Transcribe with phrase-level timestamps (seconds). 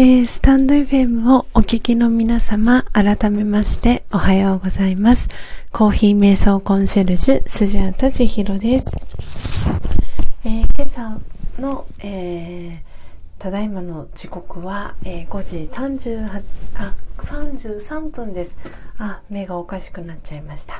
[0.00, 5.28] えー、スタンド FM をお聞きの皆様、改めましておはようございます。
[5.72, 8.92] コーヒー瞑想コンシェルジュ、スジャータ千尋です。
[10.44, 11.18] えー、今朝
[11.60, 16.44] の、えー、ただいまの時刻は、えー、5時38
[16.76, 18.56] あ33分です。
[18.98, 20.74] あ、目がおかしくなっちゃいました。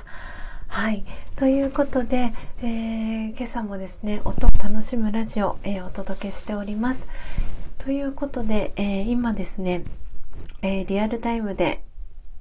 [0.69, 1.05] はい。
[1.35, 7.09] ということで、えー、今朝もですね、音を楽しむラジオ、えー、お届けしております。
[7.79, 9.85] ということで、えー、今ですね、
[10.63, 11.83] えー、リアルタイムで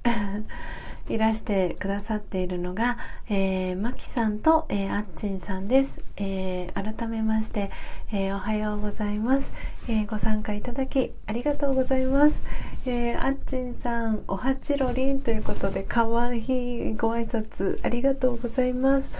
[1.08, 2.98] いらしてくださっているのが、
[3.30, 6.00] えー、マキさんと、えー、あっちんさんです。
[6.16, 7.70] えー、改めまして、
[8.12, 9.52] え、おはようございます、
[9.88, 12.42] え、ご参加いただきありがとうございます。
[12.84, 19.10] えー、あっちんさん、おはちろりんということで、かわいいご挨拶ありがとうございます。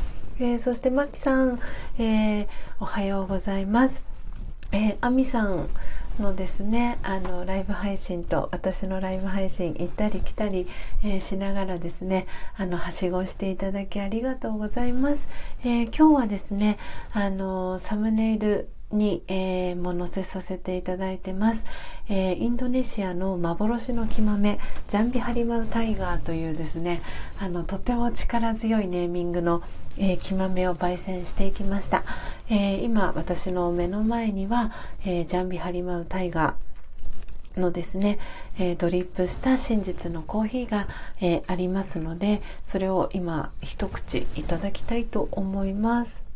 [0.40, 1.58] え、そしてマキさん、
[1.98, 2.48] え、
[2.80, 4.02] おはようございます。
[4.72, 5.68] えー、さん、
[6.20, 10.66] のですねあのライブ配信と私のライブ配信行ったり来たり、
[11.04, 15.28] えー、しながらですねあのはしごしていただきありがとうございます、
[15.62, 16.78] えー、今日はですね
[17.12, 21.64] あのサムネイルに、えー、も載せさせていただいてます、
[22.08, 24.58] えー、インドネシアの幻の木豆
[24.88, 27.02] ジャンビハリマウタイガーというですね
[27.38, 29.62] あのとても力強いネーミングの、
[29.98, 32.04] えー、木豆を焙煎していきました、
[32.48, 34.72] えー、今私の目の前には、
[35.04, 38.18] えジャンビハリマウタイガーのですね、
[38.58, 40.88] えドリップした真実のコーヒーが、
[41.20, 46.27] えありますのでそれを今一口いただきたいと思います。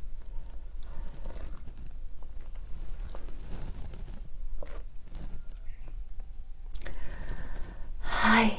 [8.13, 8.53] はい。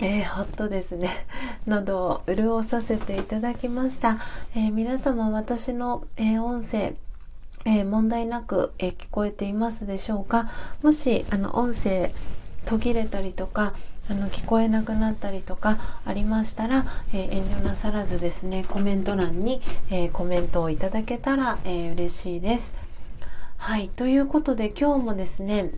[0.00, 1.26] えー、ほっとですね、
[1.66, 4.18] 喉を潤させていただきました。
[4.54, 6.94] えー、皆様私の、えー、音声、
[7.64, 10.48] え問題なく、え聞こえていますでしょうか？
[10.82, 12.12] もし、あの、音声
[12.64, 13.74] 途切れたりとか、
[14.08, 19.60] あの聞こえなくなったりとかありましたら、え遠慮なさらずですねコメント欄に、
[19.90, 22.72] えコメントをいただけたら、え嬉しいです。
[23.58, 25.70] はいということで今日もですね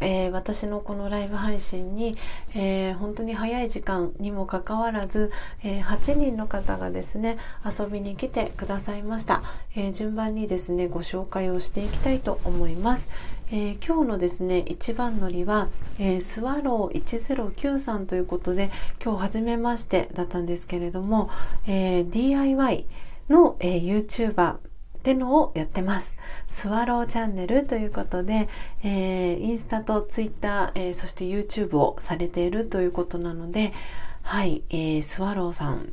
[0.00, 2.16] えー、私のこのライブ配信に、
[2.54, 5.30] えー、本当に早い時間にもかかわらず、
[5.62, 9.42] えー、8人の方がですね遊びに来てくださいました、
[9.76, 13.08] え順番にですねご紹介をしていきたいと思います、
[13.50, 15.68] え今日のですね一番乗りは、
[15.98, 18.70] えスワロー1093ということで
[19.02, 21.30] 今日初めましてだったんですけれども、
[21.66, 22.86] え DIY
[23.28, 24.56] の、え YouTuber
[25.04, 26.16] ってのをやってます。
[26.48, 28.48] スワローチャンネルということで、
[28.82, 33.74] えー、インスタとツイッター、えー、そして YouTube をされているということなので、
[34.22, 35.92] はい、えー、スワローさん、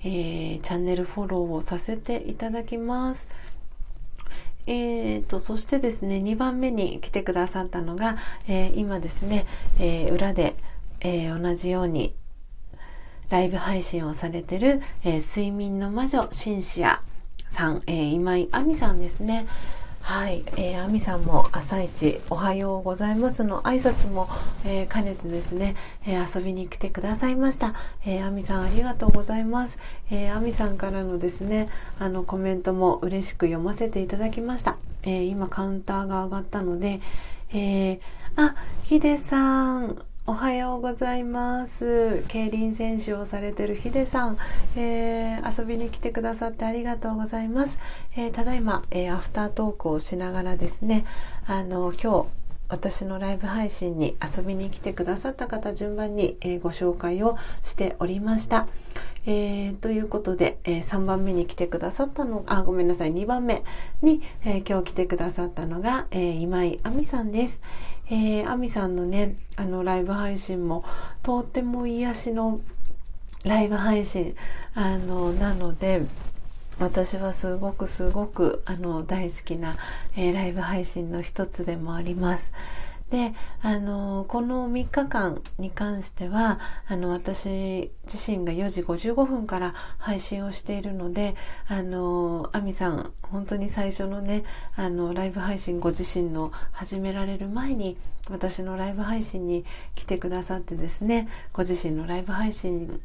[0.00, 3.26] えー、チャンネルフォローをさせていただきます。
[4.66, 8.18] えーと、そしてですね、2番目に来てくださったのが、
[8.48, 9.46] えー、今ですね、
[9.78, 10.56] えー、裏で、
[11.00, 12.14] えー、同じように
[13.30, 17.00] ライブ配信をされてる、え睡眠の魔女シンシア
[17.50, 19.46] さん、えー、今井亜美さんですね。
[20.00, 24.28] はい、えー、亜美さんも朝一おはようございますの挨拶も、
[24.64, 25.74] えー、兼ねてですね、
[26.06, 27.74] えー、遊びに来てくださいました。
[28.04, 29.78] えー、亜美さんありがとうございます。
[30.12, 31.68] えー、亜美さんからのですね、
[31.98, 34.76] あのコメントも嬉しく読ませていただきました。
[35.02, 37.00] えー、今カウンターが上がったので、
[37.52, 38.00] えー、
[38.36, 42.24] あ、ヒデさん、おはようございます。
[42.26, 44.38] 競輪選手をされてるヒデさん、
[44.74, 47.78] えー、遊びに来てくださってありがとうございます。
[48.16, 51.04] えー、ただいま、えー、アフタートークをしながらですね、
[51.46, 52.26] あの、今日、
[52.68, 58.66] 私のライブ配信に遊びに来てくださった方順番に、えご紹介をしておりました。
[59.26, 63.62] えー、ということで、えー、3番目に来てくださったの、あ、ごめんなさい、2番目
[64.02, 67.62] に、えー、今日来てくださったのが、え今井亜美さんです。
[68.08, 70.84] えー、アミさんのね、あの、ライブ配信も、
[71.22, 72.60] とっても癒しの
[73.44, 74.36] ライブ配信、
[74.74, 76.02] あの、なので、
[76.78, 79.76] 私はすごくすごく、あの、大好きな、
[80.14, 82.52] えー、ライブ配信の一つでもあります。
[83.10, 91.36] で、あの、この3日間に関しては、あの、私自身が4時55分から配信をしているので、
[91.68, 94.44] あの、アミさん、本当に最初のね、
[94.74, 97.96] あの、ライブ配信ご自身の始められる前に、
[98.28, 103.00] 私のライブ配信に来てくださってですね、ご自身のライブ配信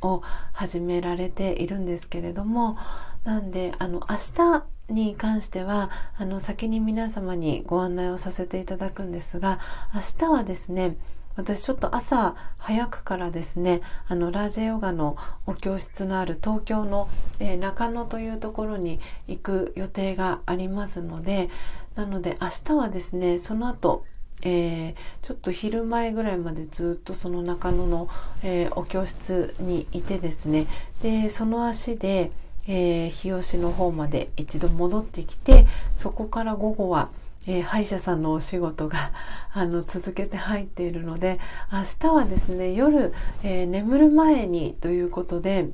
[0.00, 0.22] を
[0.52, 2.78] 始められているんですけれども、
[3.24, 9.58] なんで、あの、明日、に関してはあの先に皆様にご案内をさせていただくんですが
[9.94, 10.96] 明日はですね
[11.34, 15.16] 私ちょっと朝早くからですねあのラージェヨガの
[15.46, 21.48] お教室のある東京の、えー、中野というところに行く予定がありますので
[21.94, 24.04] なので明日はですねその後
[24.44, 28.08] えー、ちょっと昼前ぐらいまでずっとその中野の、
[28.42, 30.66] えー、お教室にいてですね
[31.00, 32.32] でその足で、
[32.66, 37.10] えー、日吉の方まで一度戻ってきてそこから午後は、
[37.46, 39.12] えー、歯医者さんのお仕事が
[39.52, 41.38] あの続けて入っているので
[41.72, 45.68] 明日はですね夜、えー、眠る前にということで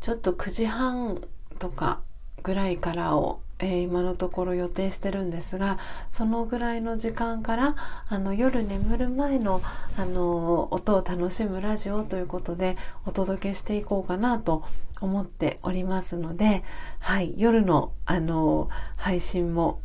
[0.00, 1.22] ちょっと9時半
[1.58, 2.00] とか
[2.42, 5.78] ぐらいからをえー、今のところ予定してるんですが
[6.10, 7.76] そのぐらいの時間から
[8.08, 9.62] あの夜眠る前の
[9.96, 14.64] あの音を楽しむラジオということでお届けしていこうかなと
[15.00, 16.62] 思っておりますので、
[16.98, 19.80] はい、夜のあの配信も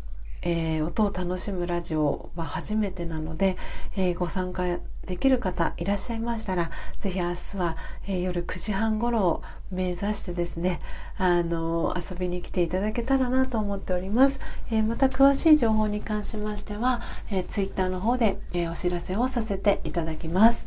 [0.47, 3.57] えー、音を楽しむラジオは初めてなので、
[3.95, 7.77] えー、ご参加できる方いらっしゃいましたら、ぜひ明日は、
[8.07, 10.81] えー、夜9時半頃を目指してですね、
[11.17, 14.39] あの遊びに来ていただけたらなと思っております。
[14.71, 17.01] えまた詳しい情報に関しましては、
[17.31, 20.65] えー、Twitter の方で、えお知らせをさせていただきます。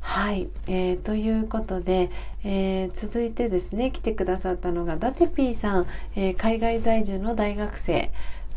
[0.00, 2.10] はい、えー、ということで、
[2.42, 5.86] えー、続いてですね来てくださったのがダテピーさん、
[6.16, 8.10] えー、海外在住の大学生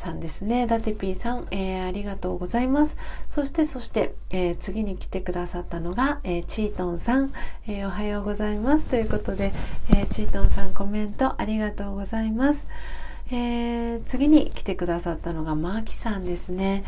[0.03, 0.67] さんですね。
[0.67, 2.97] ダテピーさん、えー、ありがとうございます。
[3.29, 7.31] そして、そして、えー、次に来てくださったのが、えー、チートンさん、
[7.67, 8.85] えおはようございます。
[8.85, 9.53] ということで、
[9.95, 12.67] えチートンさんコメントありがとうございます。
[13.31, 16.83] え次に来てくださったのがマーキさんですね。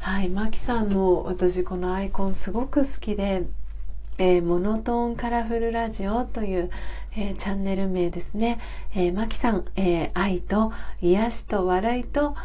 [0.00, 3.44] はい、マーキさんの私このアイコンすごく好きで、
[4.18, 6.70] えー、モノトーンカラフルラジオという、
[7.16, 8.60] えー、チャンネル名ですね。
[8.94, 12.36] えー、マキさん、えー、愛と癒しと笑いと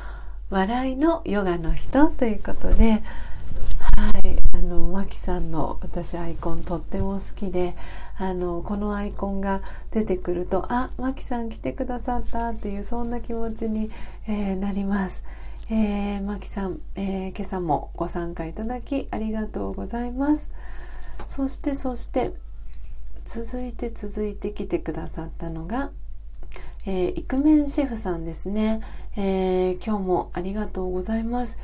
[0.53, 3.01] 笑いのヨガの人ということで、
[3.79, 7.75] はい、あの、マキさんの私アイコンとっても好きで、
[8.17, 13.89] あの、このアイコンが出てくると、あ、マキさん来てくださったっていう、そんな気持ちに、
[14.27, 15.23] えー、なります。
[15.71, 20.51] えー、マキさん、えー、今朝もご参加いただきありがとうございます。
[21.25, 22.31] そしてそして
[23.25, 25.89] 続いて続いて来てくださったのが
[26.85, 28.81] えー、イクメンシェフさんですね、
[29.15, 31.57] えー、今日もありがとうございます。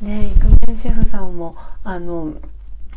[0.00, 2.34] ね、イクメンシェフさんも、あの、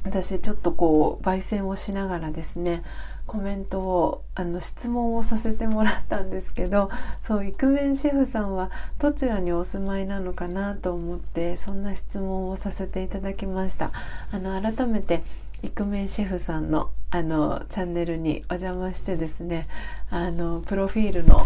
[0.05, 2.83] 私ちょっとこう、焙煎をしながらですね、
[3.27, 6.89] コメントを、あの、質問をさせてもらったんですけど、
[7.21, 8.69] そう、イクメンシェフさんは
[8.99, 13.91] どちらにお住まいなのかなと思って、そんな質問をさせていただきました。
[14.31, 15.23] あの、改めて、
[15.63, 19.67] イクメンシェフさんのあのチャンネルにお邪魔してですね
[20.09, 21.45] あのプロフィールの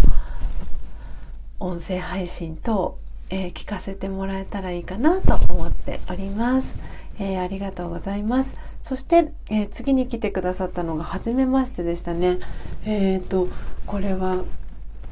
[1.60, 2.98] 音声配信と、
[3.30, 6.76] えー、聞かせてもらえたらいいかなと思っております、
[7.20, 8.56] えー、ありがとうございます。
[8.82, 12.40] そして、えー、次に来てくださったのが初めましてでしたね。
[12.86, 13.50] えっ、と
[13.86, 14.44] これは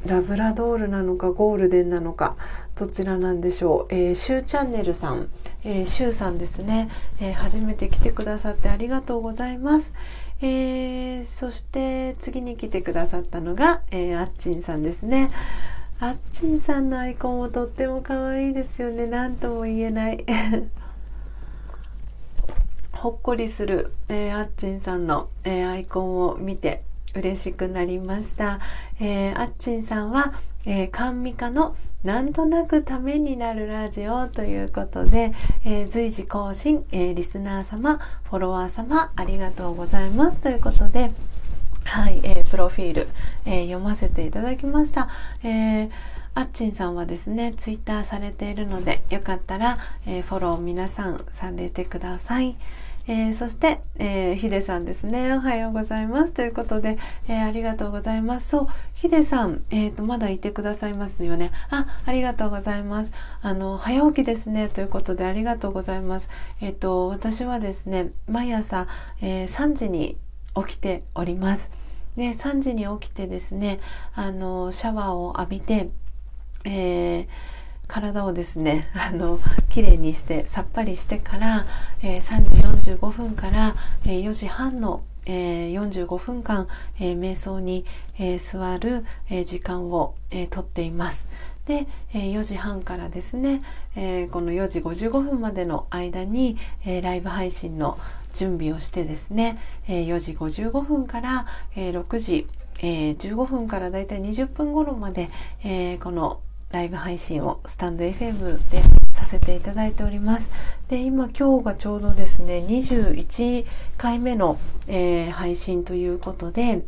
[0.06, 2.36] ラブラドールなのかゴールデンなのか
[2.78, 5.28] どちらなんでしょう、えー、シューチャンネルさん、
[5.64, 6.88] えー、シューさんですね、
[7.20, 9.92] えー、初めて来てくださってありがとうございます。
[10.40, 15.32] えー、そして次に来てくださったのが、えー、あっちんさんですね。
[15.98, 19.08] あっちんさんのアイコンもとっても可愛いですよね。
[19.08, 20.24] 何とも言えない。
[22.92, 26.84] ほっこりする、えー、あっちんさんの、えー、アイコンを見て
[27.16, 28.60] 嬉しくなりました。
[29.00, 30.34] えー、あっちんさんは、
[30.68, 35.32] えー、甘味化のなんとなくためになるラジオということで、
[35.64, 41.10] えー、随時更新、えー、リスナー様、フォロワー様、ありがとうございますということで、
[41.84, 43.08] はい、えー、プロフィール、
[43.46, 45.08] え読ませていただきました。
[45.42, 45.88] え
[46.34, 52.56] あっちんさんはですね、ツイッターされているので、よかったら、えフォロー皆さんされてください。
[53.10, 55.32] えー、そして、えー、ヒデさんですね。
[55.32, 56.32] おはようございます。
[56.32, 58.50] ということで、えー、ありがとうございます。
[58.50, 61.50] そう、ヒデさん、えっ、ー、と、まだいてくださいますよね。
[61.70, 63.12] あ、ありがとうございます。
[63.40, 64.68] あの、早起きですね。
[64.68, 66.28] ということで、ありがとうございます。
[66.60, 68.86] えっ、と、私はですね、毎朝、
[69.22, 70.18] え3時に
[70.54, 71.70] 起きております。
[72.14, 73.80] で、3時に起きてですね、
[74.14, 75.88] あの、シャワーを浴びて、
[76.64, 77.26] えー、
[77.88, 81.66] 体をですね あの綺麗にしてさっぱりしてから、
[82.02, 83.74] えー、3時45分から、
[84.04, 86.68] えー、4時半の、えー、45分間、
[87.00, 87.84] えー、瞑想に、
[88.18, 91.26] えー、座る、えー、時間を、えー、とっています。
[91.66, 93.62] で、えー、4時半からですね、
[93.94, 97.98] え、この4時55分までの間に、え、ライブ配信の
[98.34, 102.46] 準備をしてですね、えー、4時55分から、えー、6時、
[102.80, 105.28] えー、15分からだいたい20分頃まで、
[105.64, 106.40] えー、この
[106.70, 110.50] ライブ配信をスタンド FM でさせていただいております。
[110.88, 113.64] で、今今日がちょうどですね、21
[113.96, 116.84] 回目の、えー、配信ということで、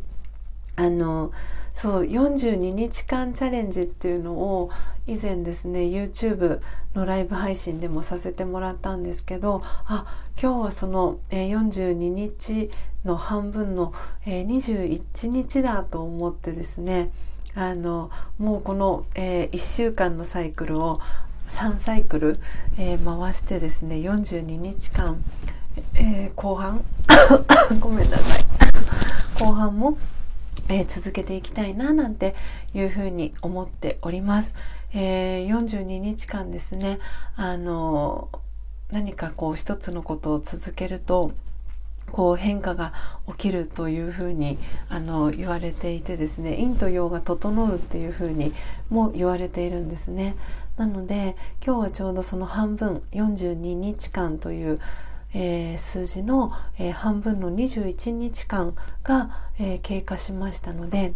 [0.75, 1.31] あの、
[1.73, 4.69] そう42日間チャレンジっていうのを
[5.07, 6.61] 以前ですね YouTube
[6.93, 10.05] のライブ配信でもさせてもらったんですけどあ
[10.41, 12.69] 今日はその、えー、42日
[13.05, 13.93] の半分の、
[14.25, 17.11] えー、21日だと思ってですね
[17.55, 21.01] あのもうこの、えー、1週間のサイクルを
[21.49, 22.39] 3サイクル、
[22.77, 25.21] えー、回してですね42日間、
[25.95, 26.83] えー、後半
[27.79, 28.45] ごめんなさい
[29.37, 29.97] 後半も、
[30.69, 32.35] えー、続けていきたいななんて
[32.73, 34.53] いうふうに思っております。
[34.93, 36.99] えー、42日間ですね
[37.37, 38.27] あの
[38.91, 41.31] 何かこう一つのことを続けると
[42.11, 42.93] こう変化が
[43.27, 44.57] 起きるというふうに
[44.89, 48.53] あの言われていてですね陰と陽が整うっていうふうに
[48.89, 50.35] も言われているんですね。
[50.77, 51.35] なので
[51.65, 54.79] 今日はちょうどその半分42日間という、
[55.33, 61.13] えー、数字の、えー、半分の21日間が、えー、経過しましたので、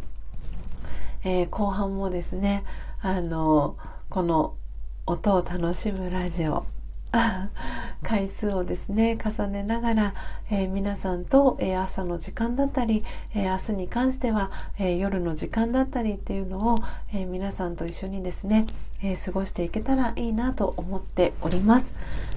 [1.24, 2.64] え後半もですね
[3.02, 3.78] あの
[4.10, 4.54] この
[5.08, 6.66] 音を楽しむラジオ
[8.04, 10.14] 回数をですね重ねながら、
[10.52, 13.04] えー、皆さんと、えー、朝の時間だったり、
[13.34, 16.80] えー、明日に関しては、え夜の時間だったりっていうのを、
[17.14, 18.68] え皆さんと一緒にですね、
[19.02, 21.94] え過ごしていけたらいいなと思っております。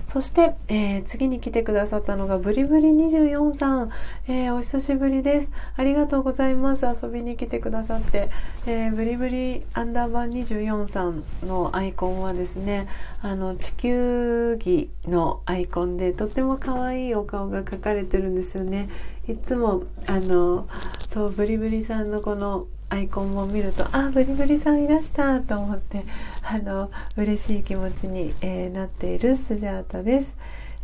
[0.08, 3.90] そして、え次に来てくださったのがブリブリ24さん、
[4.26, 5.50] えお久しぶりです。
[5.76, 6.86] ありがとうございます。
[6.86, 8.30] 遊びに来てくださって、
[8.66, 12.88] えブリブリアンダーバー24さんのアイコンはですね
[13.20, 18.88] あの地球儀のアイコンでとっても可愛いお顔が描かれてるんですよね。
[19.28, 20.68] いつもあの
[21.08, 26.06] そうブリブリさんのこのアイコンを見るとあブリブリさんいらしたと思って
[26.42, 30.36] あの嬉しい気持ちに、えー、なっているスジャータです、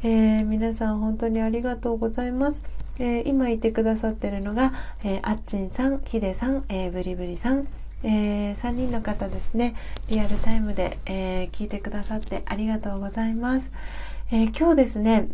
[0.02, 2.62] えー、皆さん本当にありがとうございます、
[2.98, 4.72] えー、今いてくださってるのが、
[5.04, 7.66] えあっちんさんひでさん、えブリブリさん。
[8.06, 9.74] えー、3人の方ですね。
[10.08, 13.70] リアルタイムで、えー、聞いてくださってありがとうございます、
[14.30, 15.28] えー、今日ですね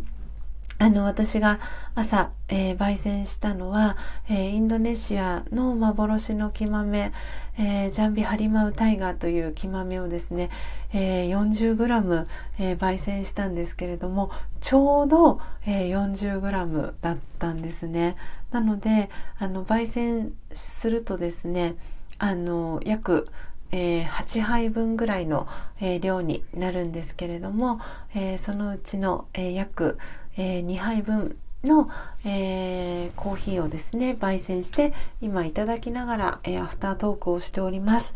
[0.81, 1.59] あの、私が
[1.93, 7.11] 朝、えー、焙煎したのは、えー、インドネシアの幻の木豆、
[7.59, 10.49] えー、ジャンビハリマウタイガーという木豆をですね、
[10.91, 12.25] え 40g、
[12.57, 18.15] え焙煎したんですけれども、ちょうど、え 40g だったんですね。
[18.49, 21.75] なので、あの、焙煎するとですね、
[22.17, 23.27] あの約、
[23.71, 25.47] えー、8杯分ぐらいの、
[25.79, 27.79] えー、量になるんですけれども、
[28.13, 29.97] えー、そのうちの、え約、
[30.37, 31.89] え2杯分の、
[32.25, 38.13] えコーヒーをですね焙煎して今いただきながら、えアフタートークをしております。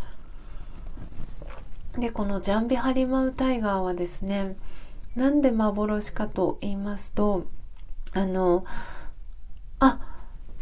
[1.97, 4.57] でこのジャンビハリマウタイガーはですね
[5.15, 7.45] なんで幻かと言いますと
[8.11, 8.65] あの
[9.79, 9.99] あ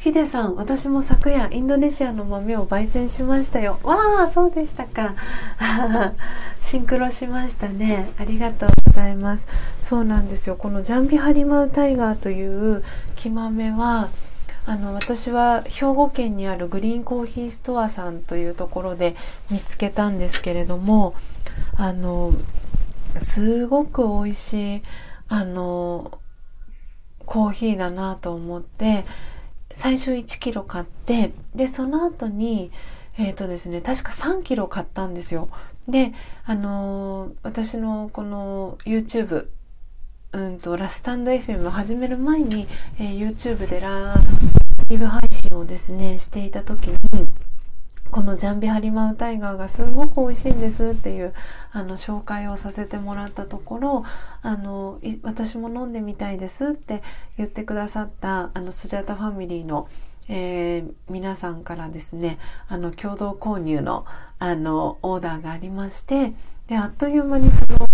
[0.04, 3.80] ヒデさん、私も昨夜インドネシアの豆を焙煎しましたよ。
[3.84, 5.16] わあ、そうでしたか。
[6.60, 8.10] シンクロしましたね。
[8.20, 9.48] ありがとうございます。
[9.80, 10.58] そうなんですよ。
[10.58, 12.84] このジャンビハリマウタイガーという
[13.16, 14.10] 木豆は、
[14.66, 19.16] あの私は兵庫県にあるグリーンコーヒーストアさんというところで
[19.50, 21.16] 見つけたんですけれども
[21.78, 22.34] あの
[23.18, 24.84] すごく美味しい
[25.30, 26.18] あの
[27.26, 29.06] コーヒーだなと思って
[29.74, 32.72] 最初1キロ買ってでその後に
[33.18, 35.50] えっ、ー、とですね確か3キロ買ったんですよ。
[35.88, 36.14] で
[36.46, 39.48] あのー、私のこの YouTube
[40.32, 42.68] うんとラスタンド FM を始める前に、
[42.98, 44.16] えー、YouTube でラ
[44.90, 46.98] イブ配信をですねしていた時に
[48.14, 51.34] このジャンビハリマウタイガーがすごく美味しいんですっていう
[51.72, 54.06] あの紹介をさせてもらったところ
[54.44, 57.02] あの私も飲んでみたいですって
[57.40, 59.90] 言ってくださったあのスジャタファミリーの、
[60.30, 62.38] えー、皆さんからですね
[62.68, 64.06] あの共同購入の
[64.38, 66.36] あのオーダーがありまして
[66.68, 67.90] であっという間にその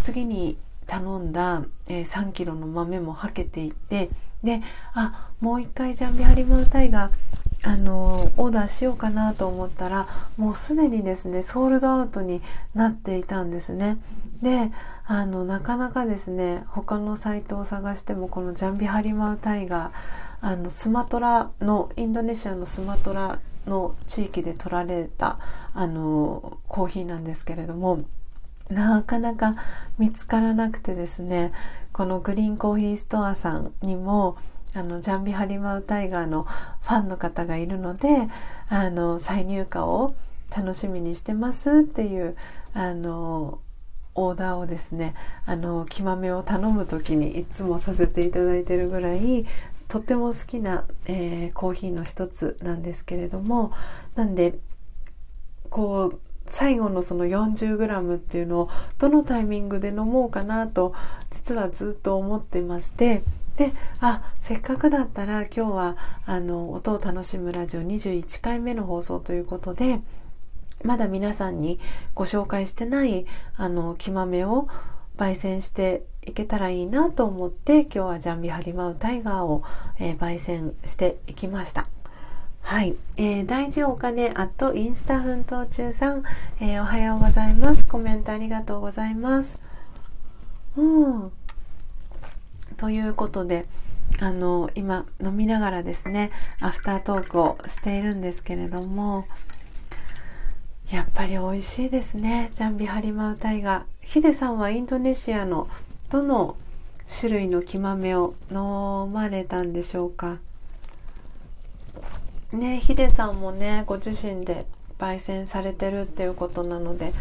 [0.00, 0.58] 次に
[0.88, 4.10] 頼んだ、えー、3キロの豆もはけていって
[4.42, 4.62] で
[4.94, 7.12] あもう一回ジャンビハリマウタイガー
[7.64, 12.40] あのオーダーしようかなと思ったらもうすでにですねソールドアウトに
[12.74, 13.98] なっていたんですね。
[14.42, 14.70] で
[15.06, 19.90] あのなかなかですね他のサイトを探してもこのジャンビハリマウタイガー
[20.40, 25.38] あのスマトラのインドネシアのスマトラの地域で取られた
[25.74, 28.04] あのコーヒーなんですけれども
[28.70, 29.56] なかなか
[29.98, 31.52] 見つからなくてですね
[31.92, 34.36] このグリーンコーヒーストアさんにも
[34.74, 38.28] あのジャンビハリマウタイガーのファンの方がいるので
[38.68, 40.14] あの再入荷を
[40.54, 42.36] 楽しみにしてますっていう
[42.74, 43.60] あの
[44.14, 45.14] オーダーをですね
[45.46, 49.46] あの木豆を頼む時にいつもさせていただいてるぐらい
[49.86, 53.72] とっても好きな、えー、コーヒーの一つなんですけれども
[54.14, 54.58] なんで
[55.70, 60.94] こう最後のその 40g っていうのをどのタイミングで飲もうかなと
[61.30, 63.22] 実はずっと思ってまして
[63.56, 65.96] であせっかくだったら今日は
[66.26, 70.00] あの音を楽しむラジオ21回目の放送ということで
[70.84, 71.80] まだ皆さんに
[72.14, 73.26] ご紹介してない
[73.56, 74.68] あの木豆を
[75.16, 79.64] 焙煎していけたらいいなと思って今日はジャンビハリマウタイガーを、
[79.98, 81.88] えー、焙煎していきました。
[82.68, 86.22] はい、えー、大事お金あとインスタ奮闘中さん、
[86.60, 87.82] えー、おはようございます。
[87.82, 89.56] コメントありがとうございます。
[90.76, 91.32] うん。
[92.76, 93.64] ということで、
[94.20, 96.28] あの、今飲みながらですね、
[96.60, 99.26] アフタートークをしているんですけれども、
[100.90, 102.50] やっぱり美味しいですね。
[102.52, 103.86] ジャンビハリマウタイガ。
[104.02, 105.68] ヒデさんはインドネシアの
[106.10, 106.54] どの
[107.18, 110.36] 種類の木豆を飲まれたんでしょうか？
[112.52, 114.66] ねヒデさんもねご自身で
[114.98, 117.12] 焙煎されてるっていうことなので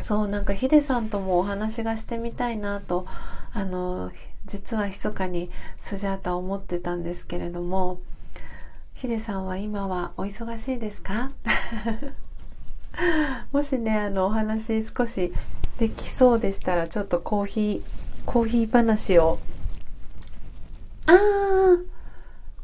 [0.00, 3.06] そうなんかヒデさんともお話がしてみたいなと
[3.52, 4.10] あの
[4.46, 8.00] 実は密かにスジャータ思ってたんですけれども
[8.94, 11.30] ヒデさんは今はお忙しいですか？
[13.52, 15.32] もしねあのお話少し
[15.78, 17.82] できそうでしたらちょっとコーヒー
[18.26, 19.38] コーヒー話を。
[21.06, 21.84] あー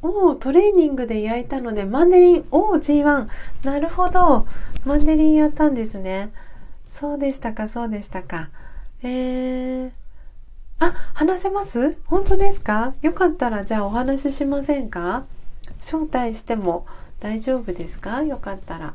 [0.09, 3.29] おトレーニングで焼いたのでマンデリンお G1
[3.65, 4.47] なるほど。
[4.85, 6.31] マンデリンやったんですね。
[6.91, 8.51] そうでしたかそうでしたか。
[9.03, 9.91] えー、
[10.79, 11.97] あ話せます？
[12.07, 12.95] 本当ですか？
[13.03, 15.25] よかったらじゃあお話ししませんか？
[15.81, 16.87] 招待しても
[17.21, 18.23] 大丈夫ですか？
[18.23, 18.95] よかったら。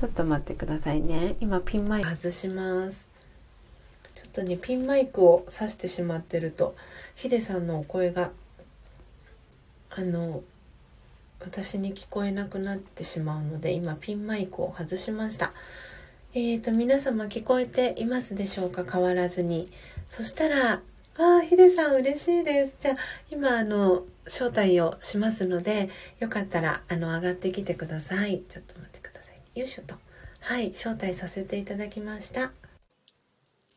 [0.00, 1.36] ちょっと待ってくださいね。
[1.40, 3.06] 今ピンマイク外します。
[4.14, 6.74] ちょっとねピンマイクを挿してしまってると
[7.14, 8.30] ヒデさんのお声が
[9.94, 10.42] あの
[11.40, 15.52] 私に聞こえなくなってしまうので今ピンマイクを外しました。
[16.34, 18.84] えーと皆様聞こえていますでしょうか？
[18.90, 19.70] 変わらずに。
[20.06, 20.80] そしたらあ
[21.18, 22.74] あヒデさん嬉しいです。
[22.78, 22.96] じゃあ
[23.30, 25.90] 今あの招待をしますので
[26.20, 28.42] よかったらあの上がってきてください。
[28.48, 29.58] ちょっと待ってください。
[29.58, 29.96] よいしょと。
[30.40, 32.52] はい招待させていただきました。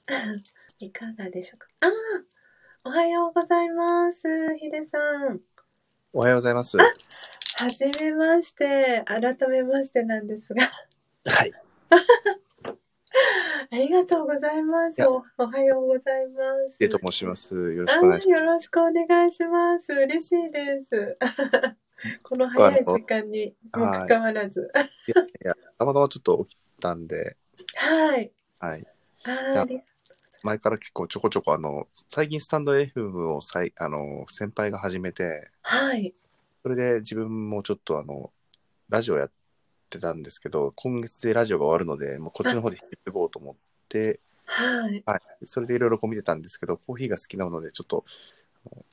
[0.79, 1.67] いかがでしょうか？
[1.81, 1.91] ああ
[2.85, 4.97] おはようございますヒデさ
[5.29, 5.41] ん。
[6.17, 6.77] おはようございます。
[6.77, 6.85] は
[7.67, 10.63] じめまして、改めましてなんですが。
[11.25, 11.51] はい。
[13.69, 15.25] ありがとうございますお。
[15.37, 16.77] おはようございます。
[16.79, 17.53] えと申します。
[17.53, 18.29] よろしくお願いします。
[18.29, 19.91] よろしくお願いします。
[19.91, 21.17] 嬉しいです。
[22.23, 24.71] この早い時間にもかかわらず。
[25.09, 27.35] いやいや、たまたまちょっと起きたんで。
[27.75, 28.31] はい。
[28.59, 28.87] はい。
[29.25, 29.65] あ
[30.45, 36.13] 前から結構ちょこちょこあの、最近スタンド FM をさいあの先輩が始めて、はい。
[36.61, 38.31] それで自分もちょっとあの、
[38.87, 39.31] ラジオやっ
[39.89, 43.55] てたんですけど、今月でラジオが終わるので、もうこっちの方で引き継ごうと思っ
[43.89, 45.03] て、はい。
[45.05, 45.21] はい。
[45.45, 48.05] それでいろいろこう見てたんですけど、コーヒーが好きなので、ちょっと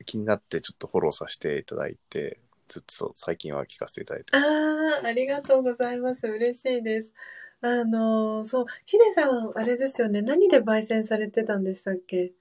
[0.07, 2.38] 気になってちょっとフォローさせていただいて、
[2.68, 4.40] ずっと最近は聞かせていただいてあ
[5.05, 6.26] あ、ありがとうございます。
[6.26, 7.12] 嬉しいです。
[7.64, 10.20] あの、そう、ヒデさん、あれですよね。
[10.20, 12.32] 何で焙煎されてたんでしたっけ？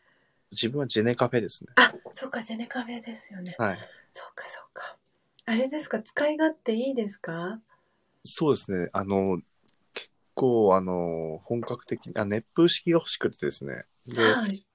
[0.51, 1.69] 自分はジェネカフェですね。
[1.75, 3.55] あ、そうか、ジェネカフェですよね。
[3.59, 3.77] はい。
[4.13, 4.97] そうか、そうか。
[5.45, 7.61] あれですか、使い勝手いいですか？
[8.23, 8.89] そうですね。
[8.93, 9.39] あの、
[9.93, 13.85] 結構、あの、本格的に、あ、熱風式が欲しくてですね。
[14.07, 14.65] で、はい、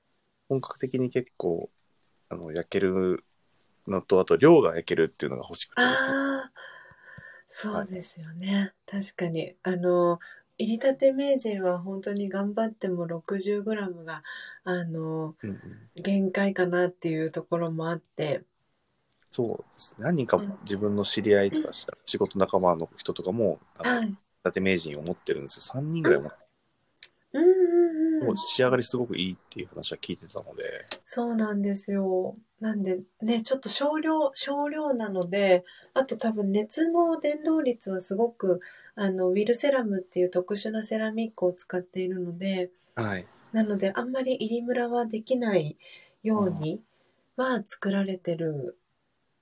[0.48, 1.70] 本格的に結構、
[2.28, 3.24] あの、焼ける
[3.88, 6.16] のと、あと量が焼けるっていうのが欲しくてですね。
[7.48, 8.72] あそうですよね。
[8.86, 9.54] 確かに。
[9.62, 10.18] あの、
[10.58, 14.22] 入りたて名人は本当に頑張っても 60g が、
[14.64, 18.42] あの、うんうん、限界かなっていうところもあって。
[19.30, 20.04] そうですね。
[20.04, 21.72] 何人か自分の知り合いとか、うん、
[22.06, 25.62] 仕事仲間の人とかも、あの、はい、立て名人を持ってるんですよ。
[25.62, 26.46] 3人ぐらい持って
[27.32, 30.86] うんうんうん、もう仕上がりすごくいいっていう話は聞いてたので。
[31.04, 32.36] そうなんですよ。
[32.60, 38.60] なんでね、ちょっと少量、少量なので、あと多分熱の伝導率はすごく、
[38.94, 43.26] あの、ウィルセラムっていう特殊なセラミックを使っているので、はい。
[43.52, 45.76] なのであんまり入りムラはできない
[46.22, 46.82] ように
[47.36, 48.78] は作られてる。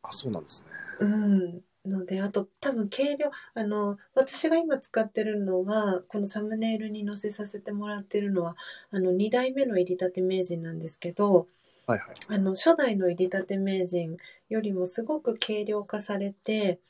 [0.03, 0.69] あ、そうなんですね。
[1.01, 1.61] うん。
[1.87, 8.57] ので、あと多分軽量、あの、私が今使ってるのは、このサムネイルに載せさせてもらってるのは、
[8.91, 11.49] あの、2代目の入りたて名人なんですけど、
[11.87, 12.09] はいはい。
[12.29, 14.17] あの、初代の入りたて名人
[14.49, 16.81] よりもすごく軽量化されて、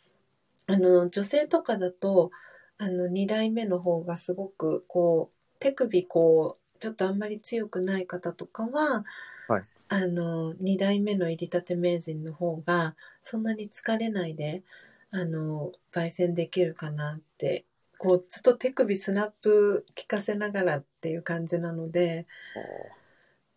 [0.66, 2.30] あの、女性とかだと、
[2.78, 9.05] あの、2代目の方がすごく、こう、手首こう、ちょっとあんまり強くない方とかは、
[9.49, 9.64] はい。
[9.88, 14.62] あの、2代目の入りたて名人の方が、そんなに疲れないで、
[15.11, 17.64] あの、焙煎できるかなって、
[17.99, 22.26] こう、ずっと手首スナップ効かせながらっていう感じなので、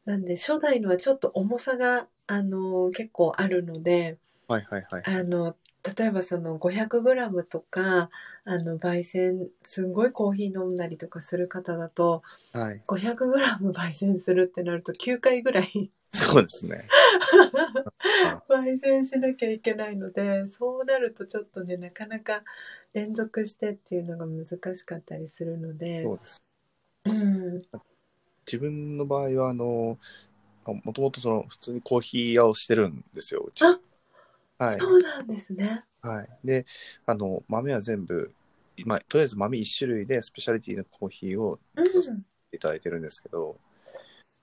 [0.08, 5.04] なんで、初代のはちょっと重さが、あの、結構あるので、はいはいはい。
[5.04, 5.58] あの、
[5.98, 8.10] 例えばその 500g とか、
[8.46, 12.82] あの、焙煎、すんごいコーヒー飲んだりとかする方だと、はい。
[12.88, 16.88] 500g 焙煎するってなると9回ぐらいそうですね。
[18.48, 22.46] 焙煎しなきゃいけないので、そうなるとちょっとね、なかなか
[22.94, 26.04] 連続してっていうのが難しかったりするので。
[26.04, 26.42] そうです。
[27.04, 27.62] うん。
[28.48, 30.00] 自分の場合は、あの、
[30.66, 33.64] もともとその普通にコーヒー屋をしてるんですよ、うち。
[33.64, 33.80] あ
[34.58, 35.84] はい、そうなんですね。
[36.02, 36.30] はい。
[36.44, 36.66] で、
[37.06, 38.34] あの、豆は全部、
[38.86, 41.60] まあ、とりあえず豆1種類でスペシャリティのコーヒーを
[42.52, 43.58] いただいてるんですけど、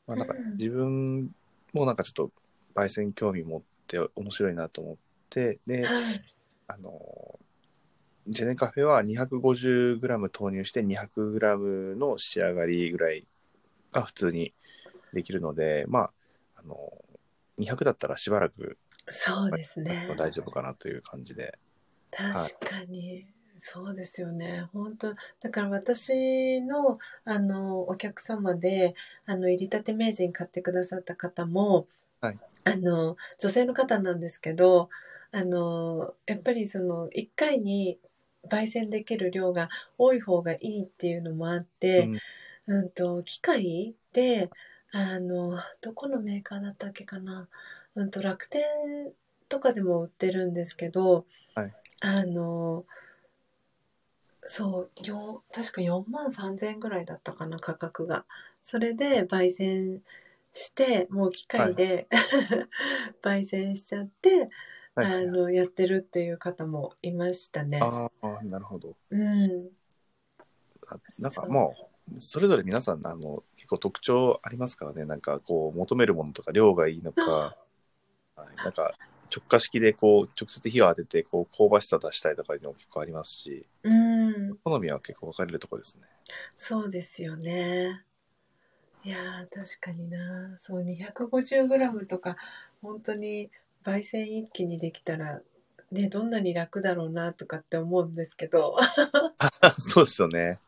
[0.07, 1.35] うん、まあ、なんか自分
[1.73, 2.31] もなんかちょっと
[2.75, 4.97] 焙煎興味持って面白いなと思っ
[5.31, 6.05] て、で、はい、
[6.69, 7.39] あの、
[8.29, 13.27] ジェネカフェは 250g 投入して 200g の仕上がりぐらい
[13.95, 14.53] が普通に
[15.13, 16.11] できるので、まあ、
[16.57, 16.93] あの、
[17.59, 18.77] 200だったらしばらく
[19.11, 20.09] そうですね。
[20.17, 21.59] 大丈夫かなという感じで。
[22.11, 23.09] 確かに。
[23.09, 23.27] はい、
[23.59, 24.69] そうですよね。
[24.73, 28.95] 本当だから私の、あの、お客様で、
[29.27, 31.87] あの、入りたて名人買ってくださった方も、
[32.21, 34.89] はい、あの、女性の方なんですけど、
[35.33, 37.99] あの、やっぱりその、1回に
[38.49, 39.69] 焙煎できる量が
[39.99, 42.19] 多い方がいいっていうのもあって、うん、
[42.67, 44.51] うんと、機械で、
[44.93, 47.49] あの、どこのメーカーだったっけかな。
[47.95, 48.63] うんと、楽天
[49.49, 52.85] とかでも売ってるんですけど、はい、あの、
[54.43, 58.25] そう、よ確か4万3000円ぐらいだったかな、価格が。
[58.63, 60.03] それで焙煎
[60.53, 64.49] して、もう機械で、はい、 焙煎しちゃって、
[64.95, 67.81] はい、あの、やってるっていう方もいましたね。
[67.83, 68.97] ああ、なるほど。
[69.11, 69.71] うん。
[71.19, 75.05] なんかもう、それぞれ皆さん、あの、結構特徴ありますからね。
[75.05, 77.57] なんかこう、求めるものとか量がいいのか、
[78.37, 78.95] はい、なんか
[79.35, 86.03] 直下式でこう直接火を当ててこう香ばしさ出したいとかいうのも結構ありますし、うん、好みは結構分かれるところですね。
[86.57, 88.03] そうですよね。
[89.05, 89.19] いや
[89.53, 92.37] 確かになそう 250g とか
[92.81, 93.51] 本当に
[93.85, 95.43] 焙煎一気にできたら
[95.93, 98.77] ねどんなに楽だろうなとかって思うんですけど
[99.79, 100.59] そうですよね。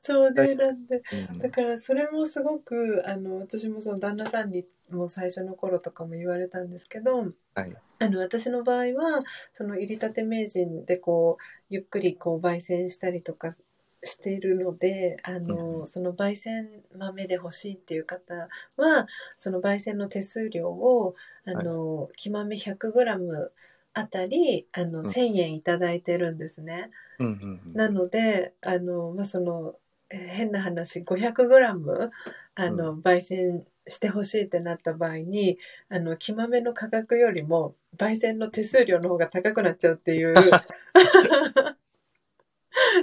[0.00, 1.02] そうね、なんで、
[1.42, 9.20] だからそれもすごく、あの、私もその旦那さんにも最初の頃とかも言われたんですけど、はい、あの、私の場合は、
[9.52, 13.54] その入りたて名人でこう、ゆっくりこう、焙煎したりとか
[14.02, 23.50] しているので、あの、うん、その焙煎豆で欲しいっていう方は、その焙煎の手数料を、あの、はい、木豆 100g
[23.92, 26.90] あたり、あの、1000円いただいてるんですね。
[27.18, 29.74] うんうんうん、なので、あの、まあ、その、
[30.10, 32.10] 変な話 500g
[32.56, 35.58] あの、焙煎してほしいってなった場合に
[35.88, 40.34] あの木豆の価格よりも焙煎の手数料の方が高くなっちゃうっていう。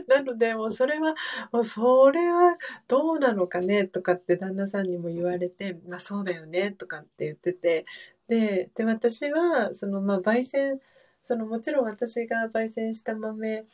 [0.07, 1.13] なのでもうそれは
[1.51, 7.85] もうそれはどうなのかねとかって旦那さんにも言われてまあそうだよねとかって言ってて。
[8.27, 10.81] でで私はそのまあ焙煎
[11.23, 13.65] そのもちろん私が焙煎した豆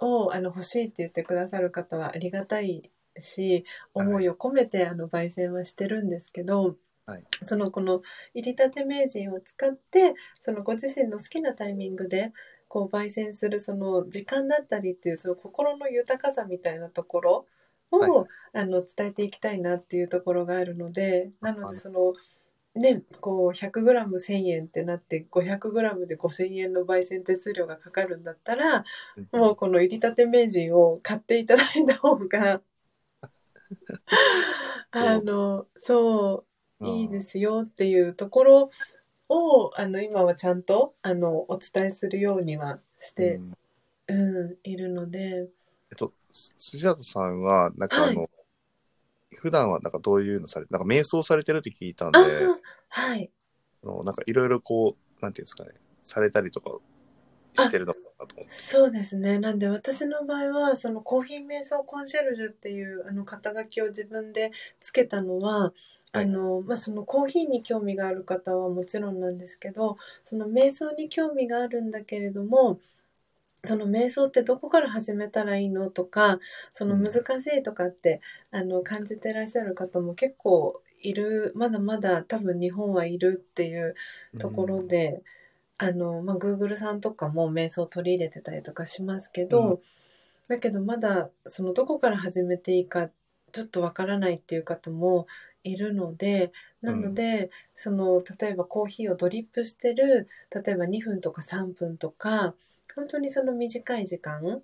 [0.00, 6.76] をあの欲しいって言ってくださる方はありがたいし思いを込めてあの焙煎はしてるんですけど、
[7.06, 8.02] はい、そのこの
[8.34, 12.32] 入りたて名人を使ってそのご自身の好きなタイミングで
[12.68, 17.46] こう焙煎するその時間だったりっていうその心の豊かさみたいなところ
[17.90, 18.10] を、はい、
[18.54, 22.12] あの伝えていきたいなっていうところがあるのでなのでその。
[22.74, 28.84] ね、こう 100g1000 円ってなって 500g で5000円の焙煎手数料がかかるんだったら、
[29.32, 32.62] もうこの入りたて名人を買っていただいた方が
[34.92, 36.44] あのそ
[36.80, 38.70] ういいですよっていうところ
[39.28, 43.40] をあの今はちゃんとあのお伝えするようにはして、
[44.06, 45.48] うん、うん、いるので。
[45.90, 48.30] えっと、スジャートさんは、なんかあの、はい
[49.40, 52.18] 普段はなんかどういうのされて、なんか瞑想されてるって聞いたんで、
[52.88, 53.30] はい。
[53.82, 55.70] のなんかいろいろこう、なんていうんですかね、
[56.02, 56.70] されたりとか
[57.56, 58.52] してるのかなと思って。
[58.52, 59.38] そうですね。
[59.38, 65.72] なんで私の場合は、そのコーヒー瞑想コンシェルジュっていうあの肩書きを自分でつけたのは、
[66.12, 72.78] あの、まあ、そのコーヒーに興味がある方はもちろんなんですけど、その瞑想に興味があるんだけれども、
[73.64, 76.38] その瞑想ってどこから始めたらいいのとか、
[76.72, 83.94] その難しいとかって、あの感じてらっしゃる方も結構いる、まだまだ多分日本はいるっていう
[84.38, 85.22] ところで、
[85.78, 89.78] あの、まあ、Google さんとかも瞑想を取り入れてたりとかしますけど、うん。
[90.48, 93.08] だけどまだそのどこから始めていいか
[93.52, 95.26] ちょっとわからないっていう方も
[95.64, 102.54] いるので、なので、その、例えばコーヒーをドリップしてる、例えば2分とか3分とか、
[102.94, 104.62] 本当にその短い時間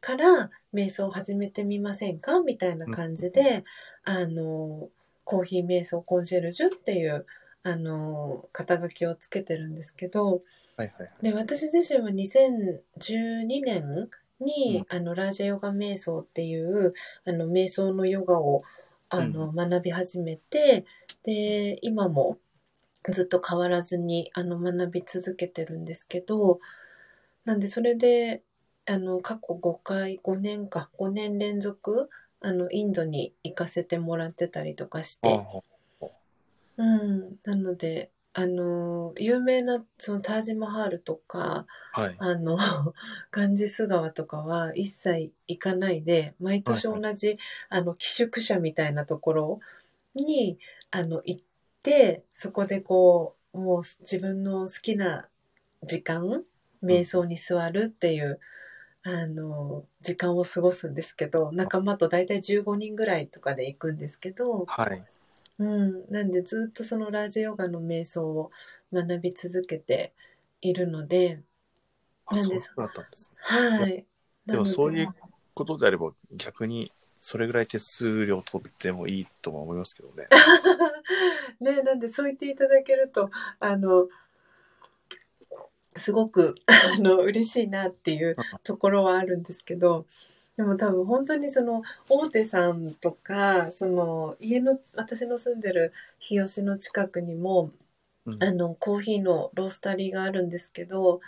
[0.00, 2.40] から瞑想を始めてみませんか？
[2.40, 3.64] みたいな感じで、
[4.04, 4.88] あの、
[5.24, 7.26] コーヒー瞑想コンシェルジュっていう、
[7.62, 10.42] あの、肩書きをつけてるんですけど、
[10.76, 11.10] はいはいはい。
[11.22, 14.08] で、私自身は2012年
[14.40, 16.94] に、あの、ラージャヨガ瞑想っていう、
[17.26, 18.62] あの、瞑想のヨガを、
[19.08, 20.84] あの、学び始めて、
[21.24, 22.38] で、今も
[23.10, 26.60] ずっと変わらずに、あの、学び続けてるんですけど、
[27.44, 28.42] なんで、それで、
[28.86, 32.10] あの、過去5回、5年か、5年連続、
[32.40, 35.40] あの、インドに行かせてもらってたりとかして、
[36.76, 42.16] うん、なので、あの、有名な、そのタージマハールとか、あはい。
[42.18, 42.56] あの、
[43.32, 49.60] ガンジス川とかは一切行かないで、毎年同じ、あの、寄宿舎みたいなところ
[50.14, 50.58] に、
[50.90, 51.42] あの、行っ
[51.82, 55.28] て、そこでこう、もう自分の好きな
[55.82, 56.44] 時間、
[56.82, 58.40] 瞑想に座るっていう、
[59.02, 65.04] あの、時間を過ごすんですけど、仲間と大体15人ぐらいとかで行くんですけど、はい。
[65.58, 68.50] うん、なんでずっとそのラージヨガの瞑想を
[68.92, 70.12] 学び続けて
[70.60, 71.42] いるので、
[72.26, 73.78] あ、なんでそうだったんですね。
[73.78, 74.06] はい。
[74.46, 75.08] でもそういう
[75.54, 80.28] ことであれば逆にそれぐらい手数料取ってもいいとは思いますけどね。
[81.60, 84.08] ね、なんでそう言っていただけると、あの、
[85.98, 90.06] すごく、あの、嬉しいなっていうところはあるんですけど、
[90.56, 97.70] でも多分本当にその大手さんとか、その家の、私の住んでる日吉の近くにも、
[98.26, 98.42] うん。
[98.42, 101.20] あの、コーヒーのロースタリーがあるんですけど、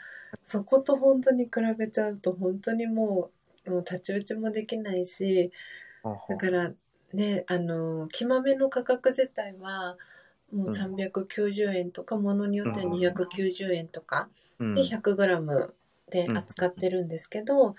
[0.45, 3.31] そこと本当に比べちゃうと本当にも
[3.67, 5.53] う、もう太刀打ちもできないし、
[6.29, 6.73] だから
[7.13, 9.97] ね、あの、木豆の価格自体は、
[10.53, 10.75] もううん。
[10.75, 14.29] 390円とか、ものによっては290円とか。
[14.59, 14.75] うん。
[14.75, 15.73] で 100g
[16.11, 17.75] で扱ってるんですけど、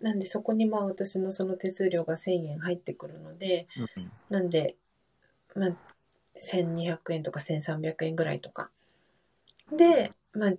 [0.00, 4.12] なんでそこにまあ私のその手数料が1000円入ってくるので、うん。
[4.30, 4.76] なんで、
[5.54, 5.70] まあ、
[6.40, 8.70] 1200円とか1300円ぐらいとか。
[9.70, 10.52] で、まあ、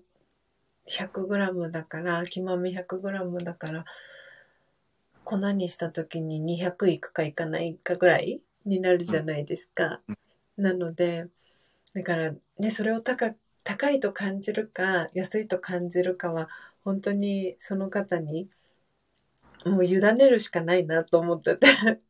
[0.86, 3.86] 100g だから、木豆 100g だから、
[5.24, 10.02] 粉にした時に200いくかいかないかぐらいになるじゃないですか。
[10.58, 11.28] なので、
[11.96, 13.34] だからね、それを高
[13.64, 16.50] 高いと感じるか、安いと感じるかは、
[16.84, 18.50] 本当にその方に、
[19.66, 21.68] もう委ねるしかないなと思ってて。